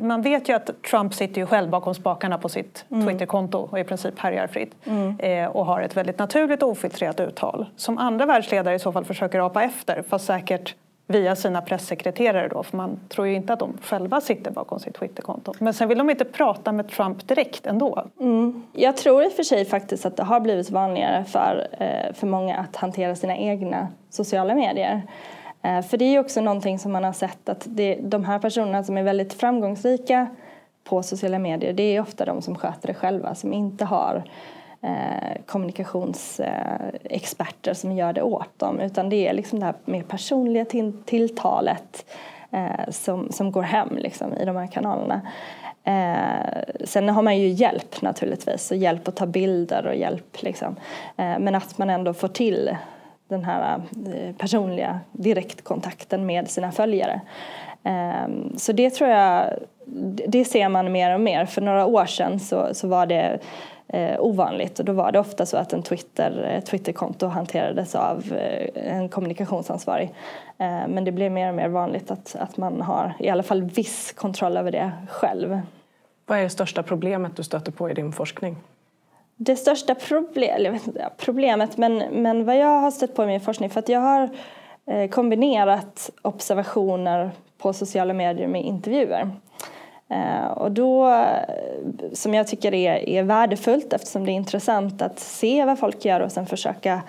man 0.00 0.22
vet 0.22 0.48
ju 0.48 0.52
att 0.52 0.82
Trump 0.90 1.14
sitter 1.14 1.40
ju 1.40 1.46
själv 1.46 1.70
bakom 1.70 1.94
spakarna 1.94 2.38
på 2.38 2.48
sitt 2.48 2.84
mm. 2.90 3.06
Twitterkonto 3.06 3.58
och 3.58 3.78
i 3.78 3.84
princip 3.84 4.18
härjar 4.18 4.46
fritt 4.46 4.74
mm. 4.84 5.20
eh, 5.20 5.46
och 5.46 5.66
har 5.66 5.80
ett 5.80 5.96
väldigt 5.96 6.18
naturligt 6.18 6.62
och 6.62 6.68
ofiltrerat 6.68 7.20
uttal 7.20 7.66
som 7.76 7.98
andra 7.98 8.26
världsledare 8.26 8.74
i 8.74 8.78
så 8.78 8.92
fall 8.92 9.04
försöker 9.04 9.46
apa 9.46 9.62
efter 9.62 10.02
fast 10.02 10.24
säkert 10.24 10.74
via 11.06 11.36
sina 11.36 11.62
pressekreterare 11.62 12.48
då, 12.48 12.62
för 12.62 12.76
man 12.76 13.00
tror 13.08 13.26
ju 13.26 13.34
inte 13.34 13.52
att 13.52 13.58
de 13.58 13.78
själva 13.82 14.20
sitter 14.20 14.50
bakom 14.50 14.80
sitt 14.80 14.94
Twitterkonto. 14.94 15.52
Men 15.58 15.74
sen 15.74 15.88
vill 15.88 15.98
de 15.98 16.10
inte 16.10 16.24
prata 16.24 16.72
med 16.72 16.88
Trump 16.88 17.28
direkt 17.28 17.66
ändå. 17.66 18.06
Mm. 18.20 18.62
Jag 18.72 18.96
tror 18.96 19.24
i 19.24 19.28
och 19.28 19.32
för 19.32 19.42
sig 19.42 19.64
faktiskt 19.64 20.06
att 20.06 20.16
det 20.16 20.22
har 20.22 20.40
blivit 20.40 20.70
vanligare 20.70 21.24
för, 21.24 21.68
eh, 21.78 22.14
för 22.14 22.26
många 22.26 22.56
att 22.56 22.76
hantera 22.76 23.16
sina 23.16 23.36
egna 23.36 23.88
sociala 24.10 24.54
medier. 24.54 25.02
Eh, 25.62 25.82
för 25.82 25.96
det 25.96 26.04
är 26.04 26.10
ju 26.10 26.18
också 26.18 26.40
någonting 26.40 26.78
som 26.78 26.92
man 26.92 27.04
har 27.04 27.12
sett 27.12 27.48
att 27.48 27.64
det, 27.66 27.98
de 28.02 28.24
här 28.24 28.38
personerna 28.38 28.84
som 28.84 28.96
är 28.96 29.02
väldigt 29.02 29.34
framgångsrika 29.34 30.26
på 30.84 31.02
sociala 31.02 31.38
medier, 31.38 31.72
det 31.72 31.96
är 31.96 32.00
ofta 32.00 32.24
de 32.24 32.42
som 32.42 32.54
sköter 32.54 32.86
det 32.86 32.94
själva, 32.94 33.34
som 33.34 33.52
inte 33.52 33.84
har 33.84 34.24
eh, 34.82 35.42
kommunikationsexperter 35.46 37.74
som 37.74 37.92
gör 37.92 38.12
det 38.12 38.22
åt 38.22 38.58
dem 38.58 38.80
utan 38.80 39.08
det 39.08 39.28
är 39.28 39.32
liksom 39.32 39.60
det 39.60 39.66
här 39.66 39.74
mer 39.84 40.02
personliga 40.02 40.64
till, 40.64 40.92
tilltalet 41.04 42.06
eh, 42.50 42.90
som, 42.90 43.32
som 43.32 43.52
går 43.52 43.62
hem 43.62 43.96
liksom, 43.96 44.32
i 44.32 44.44
de 44.44 44.56
här 44.56 44.66
kanalerna. 44.66 45.20
Eh, 45.84 46.62
sen 46.84 47.08
har 47.08 47.22
man 47.22 47.38
ju 47.38 47.48
hjälp 47.48 48.02
naturligtvis, 48.02 48.70
och 48.70 48.76
hjälp 48.76 49.08
att 49.08 49.16
ta 49.16 49.26
bilder 49.26 49.86
och 49.86 49.96
hjälp 49.96 50.42
liksom. 50.42 50.76
Eh, 51.16 51.38
men 51.38 51.54
att 51.54 51.78
man 51.78 51.90
ändå 51.90 52.14
får 52.14 52.28
till 52.28 52.76
den 53.28 53.44
här 53.44 53.82
eh, 54.14 54.34
personliga 54.34 55.00
direktkontakten 55.12 56.26
med 56.26 56.48
sina 56.48 56.72
följare. 56.72 57.20
Eh, 57.84 58.28
så 58.56 58.72
det 58.72 58.90
tror 58.90 59.10
jag, 59.10 59.52
det 60.28 60.44
ser 60.44 60.68
man 60.68 60.92
mer 60.92 61.14
och 61.14 61.20
mer. 61.20 61.46
För 61.46 61.60
några 61.60 61.86
år 61.86 62.06
sedan 62.06 62.40
så, 62.40 62.74
så 62.74 62.88
var 62.88 63.06
det 63.06 63.38
eh, 63.88 64.20
ovanligt 64.20 64.78
och 64.78 64.84
då 64.84 64.92
var 64.92 65.12
det 65.12 65.18
ofta 65.18 65.46
så 65.46 65.56
att 65.56 65.72
en 65.72 65.82
Twitter, 65.82 66.60
Twitterkonto 66.60 67.26
hanterades 67.26 67.94
av 67.94 68.32
eh, 68.32 68.96
en 68.96 69.08
kommunikationsansvarig. 69.08 70.14
Eh, 70.58 70.88
men 70.88 71.04
det 71.04 71.12
blir 71.12 71.30
mer 71.30 71.48
och 71.48 71.54
mer 71.54 71.68
vanligt 71.68 72.10
att, 72.10 72.36
att 72.38 72.56
man 72.56 72.80
har 72.80 73.12
i 73.18 73.28
alla 73.28 73.42
fall 73.42 73.62
viss 73.62 74.12
kontroll 74.12 74.56
över 74.56 74.72
det 74.72 74.92
själv. 75.10 75.60
Vad 76.26 76.38
är 76.38 76.42
det 76.42 76.50
största 76.50 76.82
problemet 76.82 77.36
du 77.36 77.42
stöter 77.42 77.72
på 77.72 77.90
i 77.90 77.94
din 77.94 78.12
forskning? 78.12 78.56
Det 79.36 79.56
största 79.56 79.94
problem, 79.94 80.78
problemet, 81.16 81.76
men, 81.76 81.98
men 81.98 82.44
vad 82.44 82.56
jag 82.56 82.80
har 82.80 82.90
stött 82.90 83.14
på 83.14 83.22
i 83.22 83.26
min 83.26 83.40
forskning, 83.40 83.70
för 83.70 83.80
att 83.80 83.88
jag 83.88 84.00
har 84.00 84.28
eh, 84.86 85.10
kombinerat 85.10 86.10
observationer 86.22 87.30
på 87.58 87.72
sociala 87.72 88.14
medier 88.14 88.48
med 88.48 88.64
intervjuer. 88.64 89.30
Eh, 90.08 90.46
och 90.46 90.72
då, 90.72 91.20
som 92.12 92.34
jag 92.34 92.46
tycker 92.46 92.74
är, 92.74 93.08
är 93.08 93.22
värdefullt 93.22 93.92
eftersom 93.92 94.26
det 94.26 94.32
är 94.32 94.34
intressant 94.34 95.02
att 95.02 95.18
se 95.18 95.64
vad 95.64 95.78
folk 95.78 96.04
gör 96.04 96.20
och 96.20 96.32
sen 96.32 96.46
försöka 96.46 97.00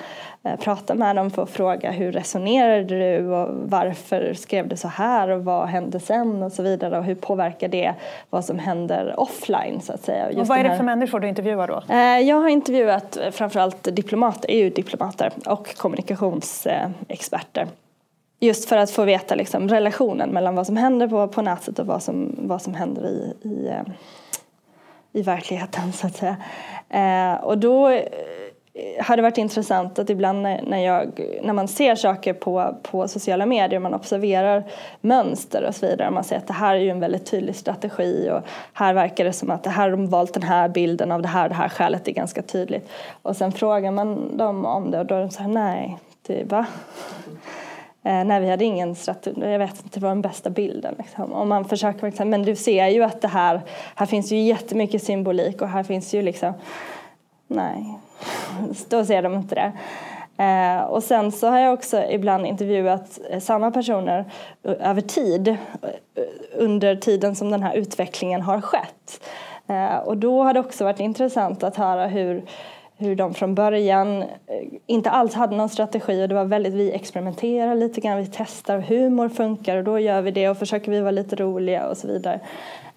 eh, 0.43 0.55
prata 0.59 0.95
med 0.95 1.15
dem 1.15 1.31
för 1.31 1.43
att 1.43 1.49
fråga 1.49 1.91
hur 1.91 2.11
resonerade 2.11 2.83
du 2.83 3.27
och 3.27 3.49
varför 3.69 4.33
skrev 4.33 4.67
du 4.67 4.77
så 4.77 4.87
här 4.87 5.29
och 5.29 5.45
vad 5.45 5.67
hände 5.67 5.99
sen 5.99 6.43
och 6.43 6.51
så 6.51 6.63
vidare 6.63 6.97
och 6.97 7.03
hur 7.03 7.15
påverkar 7.15 7.67
det 7.67 7.93
vad 8.29 8.45
som 8.45 8.59
händer 8.59 9.19
offline 9.19 9.81
så 9.81 9.93
att 9.93 10.03
säga. 10.03 10.27
Just 10.27 10.39
och 10.39 10.47
vad 10.47 10.59
är 10.59 10.63
det 10.63 10.77
för 10.77 10.83
människor 10.83 11.19
du 11.19 11.27
intervjuar 11.27 11.67
då? 11.67 11.83
Eh, 11.93 12.19
jag 12.19 12.35
har 12.35 12.49
intervjuat 12.49 13.17
framförallt 13.31 13.95
diplomater, 13.95 14.49
EU-diplomater 14.49 15.31
och 15.45 15.75
kommunikationsexperter. 15.75 17.67
Just 18.39 18.69
för 18.69 18.77
att 18.77 18.91
få 18.91 19.03
veta 19.03 19.35
liksom, 19.35 19.69
relationen 19.69 20.29
mellan 20.29 20.55
vad 20.55 20.65
som 20.65 20.77
händer 20.77 21.07
på, 21.07 21.27
på 21.27 21.41
nätet 21.41 21.79
och 21.79 21.85
vad 21.85 22.03
som, 22.03 22.35
vad 22.37 22.61
som 22.61 22.73
händer 22.73 23.07
i, 23.07 23.47
i, 23.47 23.67
eh, 23.67 23.81
i 25.13 25.21
verkligheten 25.21 25.93
så 25.93 26.07
att 26.07 26.15
säga. 26.15 26.37
Eh, 26.89 27.43
och 27.43 27.57
då 27.57 27.89
eh, 27.89 28.03
har 29.05 29.15
det 29.15 29.21
varit 29.21 29.37
intressant 29.37 29.99
att 29.99 30.09
ibland 30.09 30.41
när, 30.41 30.77
jag, 30.77 31.21
när 31.43 31.53
man 31.53 31.67
ser 31.67 31.95
saker 31.95 32.33
på, 32.33 32.75
på 32.83 33.07
sociala 33.07 33.45
medier, 33.45 33.79
man 33.79 33.93
observerar 33.93 34.63
mönster 35.01 35.63
och 35.63 35.75
så 35.75 35.87
vidare, 35.87 36.11
man 36.11 36.23
ser 36.23 36.37
att 36.37 36.47
det 36.47 36.53
här 36.53 36.75
är 36.75 36.79
ju 36.79 36.89
en 36.89 36.99
väldigt 36.99 37.25
tydlig 37.25 37.55
strategi 37.55 38.29
och 38.31 38.41
här 38.73 38.93
verkar 38.93 39.23
det 39.23 39.33
som 39.33 39.51
att 39.51 39.63
det 39.63 39.69
här 39.69 39.83
har 39.83 39.91
de 39.91 40.07
valt 40.07 40.33
den 40.33 40.43
här 40.43 40.69
bilden 40.69 41.11
av 41.11 41.21
det 41.21 41.27
här 41.27 41.49
det 41.49 41.55
här 41.55 41.69
skälet 41.69 42.07
är 42.07 42.11
ganska 42.11 42.41
tydligt. 42.41 42.89
Och 43.21 43.35
sen 43.35 43.51
frågar 43.51 43.91
man 43.91 44.37
dem 44.37 44.65
om 44.65 44.91
det 44.91 44.99
och 44.99 45.05
då 45.05 45.15
är 45.15 45.19
de 45.19 45.29
så 45.29 45.41
här, 45.41 45.49
nej, 45.49 45.97
det, 46.27 46.43
va? 46.43 46.65
Eh, 48.07 48.23
nej, 48.25 48.41
vi 48.41 48.49
hade 48.49 48.65
ingen 48.65 48.95
strategi, 48.95 49.41
jag 49.41 49.59
vet 49.59 49.83
inte, 49.83 49.99
det 49.99 50.03
var 50.03 50.09
den 50.09 50.21
bästa 50.21 50.49
bilden. 50.49 50.95
Liksom. 50.97 51.33
Om 51.33 51.49
man 51.49 51.65
försöker, 51.65 52.25
men 52.25 52.43
du 52.43 52.55
ser 52.55 52.87
ju 52.87 53.03
att 53.03 53.21
det 53.21 53.27
här, 53.27 53.61
här 53.95 54.05
finns 54.05 54.31
ju 54.31 54.39
jättemycket 54.39 55.03
symbolik 55.03 55.61
och 55.61 55.67
här 55.67 55.83
finns 55.83 56.13
ju 56.13 56.21
liksom, 56.21 56.53
nej, 57.47 57.99
då 58.89 59.05
ser 59.05 59.21
de 59.21 59.33
inte 59.33 59.55
det. 59.55 59.71
Eh, 60.43 60.83
och 60.83 61.03
sen 61.03 61.31
så 61.31 61.47
har 61.47 61.59
jag 61.59 61.73
också 61.73 62.03
ibland 62.03 62.45
intervjuat 62.45 63.19
eh, 63.29 63.39
samma 63.39 63.71
personer 63.71 64.25
över 64.63 65.01
tid, 65.01 65.57
under 66.53 66.95
tiden 66.95 67.35
som 67.35 67.51
den 67.51 67.63
här 67.63 67.75
utvecklingen 67.75 68.41
har 68.41 68.61
skett. 68.61 69.23
Eh, 69.67 69.97
och 69.97 70.17
då 70.17 70.43
har 70.43 70.53
det 70.53 70.59
också 70.59 70.83
varit 70.83 70.99
intressant 70.99 71.63
att 71.63 71.75
höra 71.75 72.07
hur, 72.07 72.43
hur 72.97 73.15
de 73.15 73.33
från 73.33 73.55
början 73.55 74.21
eh, 74.21 74.27
inte 74.85 75.09
alls 75.09 75.33
hade 75.33 75.55
någon 75.55 75.69
strategi 75.69 76.23
och 76.23 76.29
det 76.29 76.35
var 76.35 76.45
väldigt, 76.45 76.73
vi 76.73 76.91
experimenterar 76.91 77.75
lite 77.75 78.01
grann, 78.01 78.17
vi 78.17 78.29
testar 78.33 78.79
humor 78.79 79.29
funkar 79.29 79.77
och 79.77 79.83
då 79.83 79.99
gör 79.99 80.21
vi 80.21 80.31
det 80.31 80.49
och 80.49 80.57
försöker 80.57 80.91
vi 80.91 80.99
vara 80.99 81.11
lite 81.11 81.35
roliga 81.35 81.87
och 81.87 81.97
så 81.97 82.07
vidare. 82.07 82.39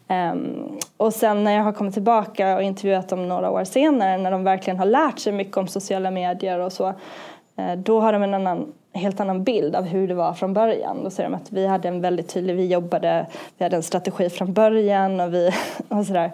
Um, 0.08 0.78
och 0.96 1.14
sen 1.14 1.44
när 1.44 1.52
jag 1.52 1.62
har 1.62 1.72
kommit 1.72 1.94
tillbaka 1.94 2.56
och 2.56 2.62
intervjuat 2.62 3.08
dem 3.08 3.28
några 3.28 3.50
år 3.50 3.64
senare 3.64 4.18
när 4.18 4.30
de 4.30 4.44
verkligen 4.44 4.78
har 4.78 4.86
lärt 4.86 5.18
sig 5.18 5.32
mycket 5.32 5.56
om 5.56 5.68
sociala 5.68 6.10
medier 6.10 6.58
och 6.58 6.72
så 6.72 6.88
uh, 6.88 7.76
då 7.76 8.00
har 8.00 8.12
de 8.12 8.22
en 8.22 8.34
annan, 8.34 8.72
helt 8.92 9.20
annan 9.20 9.44
bild 9.44 9.76
av 9.76 9.84
hur 9.84 10.08
det 10.08 10.14
var 10.14 10.34
från 10.34 10.52
början. 10.52 11.04
Då 11.04 11.10
säger 11.10 11.30
de 11.30 11.36
att 11.36 11.52
vi 11.52 11.66
hade 11.66 11.88
en 11.88 12.00
väldigt 12.00 12.28
tydlig, 12.28 12.56
vi 12.56 12.66
jobbade, 12.66 13.26
vi 13.58 13.64
hade 13.64 13.76
en 13.76 13.82
strategi 13.82 14.30
från 14.30 14.52
början 14.52 15.20
och, 15.20 15.34
vi, 15.34 15.50
och 15.88 16.06
sådär. 16.06 16.32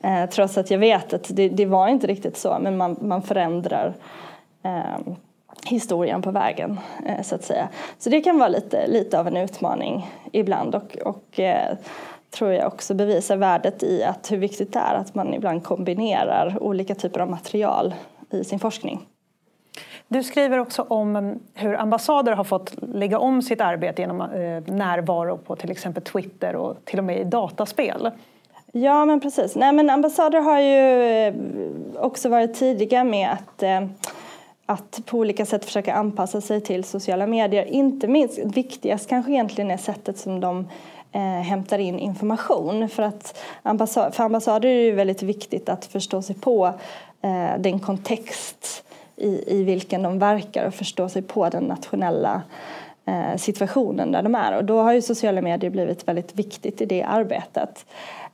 Eh, 0.00 0.26
trots 0.30 0.58
att 0.58 0.70
jag 0.70 0.78
vet 0.78 1.12
att 1.12 1.36
det, 1.36 1.48
det, 1.48 1.66
var 1.66 1.88
inte 1.88 2.06
riktigt 2.06 2.36
så 2.36 2.58
men 2.60 2.76
man, 2.76 2.96
man 3.00 3.22
förändrar 3.22 3.94
eh, 4.62 5.14
historien 5.66 6.22
på 6.22 6.30
vägen 6.30 6.80
eh, 7.06 7.22
så 7.22 7.34
att 7.34 7.44
säga. 7.44 7.68
Så 7.98 8.10
det 8.10 8.20
kan 8.20 8.38
vara 8.38 8.48
lite, 8.48 8.86
lite 8.86 9.20
av 9.20 9.26
en 9.26 9.36
utmaning 9.36 10.10
ibland 10.32 10.74
och, 10.74 10.96
och 10.96 11.40
eh, 11.40 11.76
tror 12.30 12.52
jag 12.52 12.66
också 12.66 12.94
bevisar 12.94 13.36
värdet 13.36 13.82
i 13.82 14.04
att 14.04 14.32
hur 14.32 14.36
viktigt 14.36 14.72
det 14.72 14.78
är 14.78 14.94
att 14.94 15.14
man 15.14 15.34
ibland 15.34 15.64
kombinerar 15.64 16.62
olika 16.62 16.94
typer 16.94 17.20
av 17.20 17.30
material 17.30 17.94
i 18.30 18.44
sin 18.44 18.58
forskning. 18.58 19.06
Du 20.08 20.22
skriver 20.22 20.58
också 20.58 20.82
om 20.82 21.16
mm, 21.16 21.38
hur 21.54 21.80
ambassader 21.80 22.32
har 22.32 22.44
fått 22.44 22.74
lägga 22.82 23.18
om 23.18 23.42
sitt 23.42 23.60
arbete 23.60 24.02
genom 24.02 24.20
eh, 24.20 24.74
närvaro 24.74 25.38
på 25.38 25.56
till 25.56 25.70
exempel 25.70 26.02
Twitter 26.02 26.56
och 26.56 26.84
till 26.84 26.98
och 26.98 27.04
med 27.04 27.20
i 27.20 27.24
dataspel. 27.24 28.10
Ja, 28.72 29.04
men 29.04 29.20
precis. 29.20 29.56
Nej, 29.56 29.72
men 29.72 29.90
ambassader 29.90 30.40
har 30.40 30.60
ju 30.60 31.02
eh, 31.26 31.34
också 32.04 32.28
varit 32.28 32.54
tidiga 32.54 33.04
med 33.04 33.30
att 33.32 33.62
eh, 33.62 33.80
att 34.66 35.00
på 35.06 35.18
olika 35.18 35.46
sätt 35.46 35.64
försöka 35.64 35.94
anpassa 35.94 36.40
sig 36.40 36.60
till 36.60 36.84
sociala 36.84 37.26
medier. 37.26 37.64
Inte 37.64 38.08
minst 38.08 38.38
viktigast 38.38 39.08
kanske 39.08 39.32
egentligen 39.32 39.70
är 39.70 39.76
sättet 39.76 40.18
som 40.18 40.40
de 40.40 40.68
eh, 41.12 41.20
hämtar 41.22 41.78
in 41.78 41.98
information. 41.98 42.88
För, 42.88 43.02
att 43.02 43.38
ambassad, 43.62 44.14
för 44.14 44.24
ambassader 44.24 44.68
är 44.68 44.74
det 44.74 44.84
ju 44.84 44.92
väldigt 44.92 45.22
viktigt 45.22 45.68
att 45.68 45.84
förstå 45.84 46.22
sig 46.22 46.36
på 46.36 46.66
eh, 47.22 47.58
den 47.58 47.78
kontext 47.78 48.84
i, 49.16 49.44
i 49.46 49.64
vilken 49.64 50.02
de 50.02 50.18
verkar 50.18 50.66
och 50.66 50.74
förstå 50.74 51.08
sig 51.08 51.22
på 51.22 51.48
den 51.48 51.64
nationella 51.64 52.42
eh, 53.04 53.36
situationen 53.36 54.12
där 54.12 54.22
de 54.22 54.34
är. 54.34 54.56
Och 54.56 54.64
då 54.64 54.82
har 54.82 54.92
ju 54.92 55.02
sociala 55.02 55.42
medier 55.42 55.70
blivit 55.70 56.08
väldigt 56.08 56.34
viktigt 56.34 56.80
i 56.80 56.86
det 56.86 57.02
arbetet. 57.02 57.86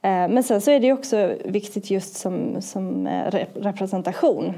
Eh, 0.03 0.29
men 0.29 0.43
sen 0.43 0.61
så 0.61 0.71
är 0.71 0.81
det 0.81 0.93
också 0.93 1.33
viktigt 1.45 1.91
just 1.91 2.17
som, 2.17 2.63
som 2.63 3.07
eh, 3.07 3.45
representation 3.55 4.55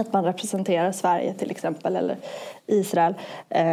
att 0.00 0.12
man 0.12 0.24
representerar 0.24 0.92
Sverige 0.92 1.34
till 1.34 1.50
exempel 1.50 1.96
eller 1.96 2.16
Israel. 2.66 3.14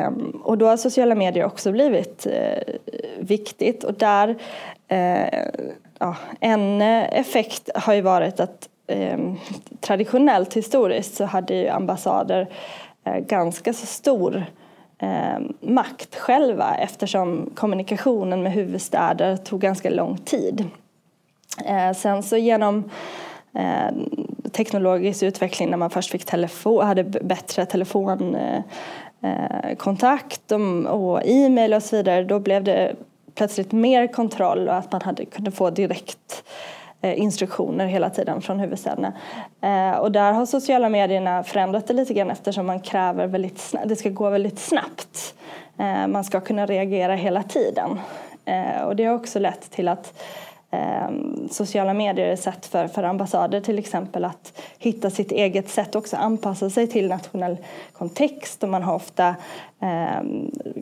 Um, 0.07 0.41
och 0.43 0.57
då 0.57 0.67
har 0.67 0.77
sociala 0.77 1.15
medier 1.15 1.45
också 1.45 1.71
blivit 1.71 2.27
uh, 2.27 2.75
viktigt 3.19 3.83
och 3.83 3.93
där 3.93 4.29
uh, 4.91 5.75
ja, 5.99 6.15
en 6.39 6.81
eh, 6.81 7.19
effekt 7.19 7.69
har 7.75 7.93
ju 7.93 8.01
varit 8.01 8.39
att 8.39 8.69
Ehm, 8.87 9.35
traditionellt 9.79 10.53
historiskt 10.53 11.15
så 11.15 11.25
hade 11.25 11.53
ju 11.53 11.67
ambassader 11.67 12.47
eh, 13.03 13.17
ganska 13.17 13.73
så 13.73 13.85
stor 13.85 14.45
ehm, 14.99 15.53
makt 15.61 16.15
själva 16.15 16.75
eftersom 16.75 17.49
kommunikationen 17.55 18.43
med 18.43 18.51
huvudstäder 18.51 19.37
tog 19.37 19.61
ganska 19.61 19.89
lång 19.89 20.17
tid. 20.17 20.65
Eh, 21.65 21.93
sen 21.93 22.23
så 22.23 22.37
genom 22.37 22.89
ehm, 23.53 24.09
teknologisk 24.51 25.23
utveckling 25.23 25.69
när 25.69 25.77
man 25.77 25.89
först 25.89 26.11
fick 26.11 26.25
telefon, 26.25 26.81
eh, 26.81 26.87
hade 26.87 27.03
bättre 27.03 27.65
telefonkontakt 27.65 30.51
och 30.87 31.21
e-mail 31.25 31.73
och 31.73 31.83
så 31.83 31.95
vidare, 31.95 32.23
då 32.23 32.39
blev 32.39 32.63
det 32.63 32.95
plötsligt 33.35 33.71
mer 33.71 34.07
kontroll 34.07 34.67
och 34.67 34.75
att 34.75 34.91
man 34.91 35.01
hade, 35.01 35.25
kunde 35.25 35.51
få 35.51 35.69
direkt 35.69 36.43
Eh, 37.01 37.19
instruktioner 37.19 37.85
hela 37.85 38.09
tiden 38.09 38.41
från 38.41 38.59
huvudstäderna. 38.59 39.13
Eh, 39.61 39.97
och 39.97 40.11
där 40.11 40.31
har 40.31 40.45
sociala 40.45 40.89
medierna 40.89 41.43
förändrat 41.43 41.87
det 41.87 41.93
lite 41.93 42.13
grann 42.13 42.31
eftersom 42.31 42.65
man 42.65 42.79
kräver 42.79 43.27
väldigt 43.27 43.59
snabbt, 43.59 43.89
det 43.89 43.95
ska 43.95 44.09
gå 44.09 44.29
väldigt 44.29 44.59
snabbt. 44.59 45.35
Eh, 45.79 46.07
man 46.07 46.23
ska 46.23 46.39
kunna 46.39 46.65
reagera 46.65 47.15
hela 47.15 47.43
tiden. 47.43 47.99
Och 48.85 48.95
det 48.95 49.05
har 49.05 49.15
också 49.15 49.39
lett 49.39 49.71
till 49.71 49.87
att 49.87 50.23
eh, 50.71 51.09
sociala 51.49 51.93
medier 51.93 52.27
är 52.27 52.33
ett 52.33 52.39
sätt 52.39 52.65
för, 52.65 52.87
för 52.87 53.03
ambassader 53.03 53.61
till 53.61 53.79
exempel 53.79 54.25
att 54.25 54.61
hitta 54.77 55.09
sitt 55.09 55.31
eget 55.31 55.69
sätt 55.69 55.95
också 55.95 56.17
anpassa 56.17 56.69
sig 56.69 56.87
till 56.87 57.07
nationell 57.07 57.57
kontext 57.93 58.63
och 58.63 58.69
man 58.69 58.83
har 58.83 58.95
ofta 58.95 59.35
eh, 59.81 60.23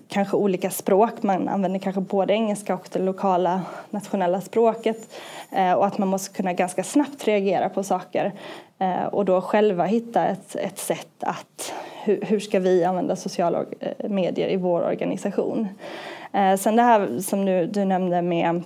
kanske 0.07 0.37
olika 0.37 0.69
språk. 0.69 1.23
Man 1.23 1.47
använder 1.47 1.79
kanske 1.79 2.01
både 2.01 2.33
engelska 2.33 2.73
och 2.73 2.87
det 2.91 2.99
lokala 2.99 3.61
nationella 3.89 4.41
språket 4.41 5.15
eh, 5.51 5.73
och 5.73 5.85
att 5.85 5.97
man 5.97 6.07
måste 6.07 6.35
kunna 6.35 6.53
ganska 6.53 6.83
snabbt 6.83 7.27
reagera 7.27 7.69
på 7.69 7.83
saker 7.83 8.31
eh, 8.79 9.03
och 9.03 9.25
då 9.25 9.41
själva 9.41 9.85
hitta 9.85 10.25
ett, 10.25 10.55
ett 10.55 10.79
sätt 10.79 11.07
att 11.19 11.73
hur, 12.03 12.21
hur 12.21 12.39
ska 12.39 12.59
vi 12.59 12.83
använda 12.83 13.15
sociala 13.15 13.65
eh, 13.79 14.09
medier 14.09 14.49
i 14.49 14.55
vår 14.55 14.81
organisation. 14.81 15.67
Eh, 16.33 16.55
sen 16.55 16.75
det 16.75 16.81
här 16.81 17.19
som 17.19 17.45
du, 17.45 17.67
du 17.67 17.85
nämnde 17.85 18.21
med 18.21 18.63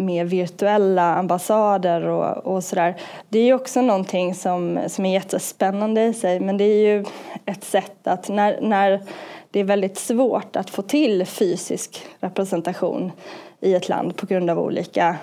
med 0.00 0.26
virtuella 0.28 1.14
ambassader 1.14 2.02
och, 2.02 2.54
och 2.54 2.64
sådär. 2.64 2.96
Det 3.28 3.38
är 3.38 3.44
ju 3.44 3.54
också 3.54 3.82
någonting 3.82 4.34
som, 4.34 4.80
som 4.86 5.06
är 5.06 5.12
jättespännande 5.12 6.04
i 6.04 6.14
sig 6.14 6.40
men 6.40 6.56
det 6.56 6.64
är 6.64 6.94
ju 6.94 7.04
ett 7.46 7.64
sätt 7.64 8.06
att 8.06 8.28
när, 8.28 8.60
när 8.60 9.02
det 9.50 9.60
är 9.60 9.64
väldigt 9.64 9.98
svårt 9.98 10.56
att 10.56 10.70
få 10.70 10.82
till 10.82 11.26
fysisk 11.26 12.06
representation 12.20 13.12
i 13.60 13.74
ett 13.74 13.88
land 13.88 14.16
på 14.16 14.26
grund 14.26 14.50
av 14.50 14.58
olika 14.58 15.16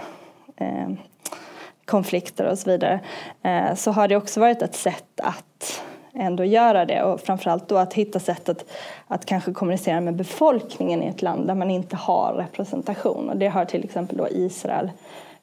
eh, 0.58 0.90
konflikter 1.86 2.46
och 2.46 2.60
så 2.60 2.70
vidare 2.70 3.00
eh, 3.44 3.76
så 3.76 3.92
har 3.92 4.08
det 4.08 4.16
också 4.16 4.40
varit 4.40 4.62
ett 4.62 4.76
sätt 4.76 5.20
att 5.24 5.84
ändå 6.18 6.44
göra 6.44 6.86
det 6.86 7.04
och 7.04 7.22
framförallt 7.22 7.68
då 7.68 7.78
att 7.78 7.94
hitta 7.94 8.20
sätt 8.20 8.50
att, 8.50 8.66
att 9.08 9.26
kanske 9.26 9.54
kommunicera 9.54 10.02
med 10.02 10.16
befolkningen 10.16 11.04
i 11.04 11.08
ett 11.08 11.22
land 11.22 11.48
där 11.48 11.56
man 11.56 11.72
inte 11.72 11.96
har 11.96 12.34
representation 12.34 13.30
och 13.30 13.38
det 13.38 13.48
har 13.48 13.66
till 13.66 13.84
exempel 13.84 14.18
då 14.18 14.28
Israel 14.30 14.92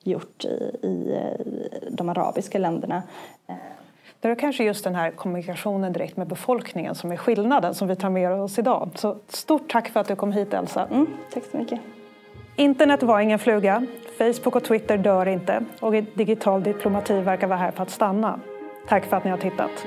gjort 0.02 0.44
i, 0.44 0.86
i 0.86 1.18
de 1.90 2.08
arabiska 2.08 2.58
länderna. 2.58 3.02
Det 4.20 4.28
är 4.28 4.34
kanske 4.34 4.64
just 4.64 4.84
den 4.84 4.94
här 4.94 5.10
kommunikationen 5.10 5.92
direkt 5.92 6.16
med 6.16 6.26
befolkningen 6.26 6.94
som 6.94 7.12
är 7.12 7.16
skillnaden 7.16 7.74
som 7.74 7.88
vi 7.88 7.96
tar 7.96 8.10
med 8.10 8.32
oss 8.32 8.58
idag. 8.58 8.90
Så 8.94 9.16
stort 9.28 9.72
tack 9.72 9.88
för 9.88 10.00
att 10.00 10.08
du 10.08 10.16
kom 10.16 10.32
hit 10.32 10.54
Elsa. 10.54 10.86
Mm, 10.86 11.06
tack 11.32 11.44
så 11.50 11.56
mycket. 11.56 11.80
Internet 12.56 13.02
var 13.02 13.20
ingen 13.20 13.38
fluga. 13.38 13.86
Facebook 14.18 14.56
och 14.56 14.64
Twitter 14.64 14.98
dör 14.98 15.26
inte 15.28 15.64
och 15.80 15.92
digital 15.92 16.62
diplomati 16.62 17.20
verkar 17.20 17.46
vara 17.46 17.58
här 17.58 17.70
för 17.70 17.82
att 17.82 17.90
stanna. 17.90 18.40
Tack 18.88 19.04
för 19.04 19.16
att 19.16 19.24
ni 19.24 19.30
har 19.30 19.38
tittat. 19.38 19.86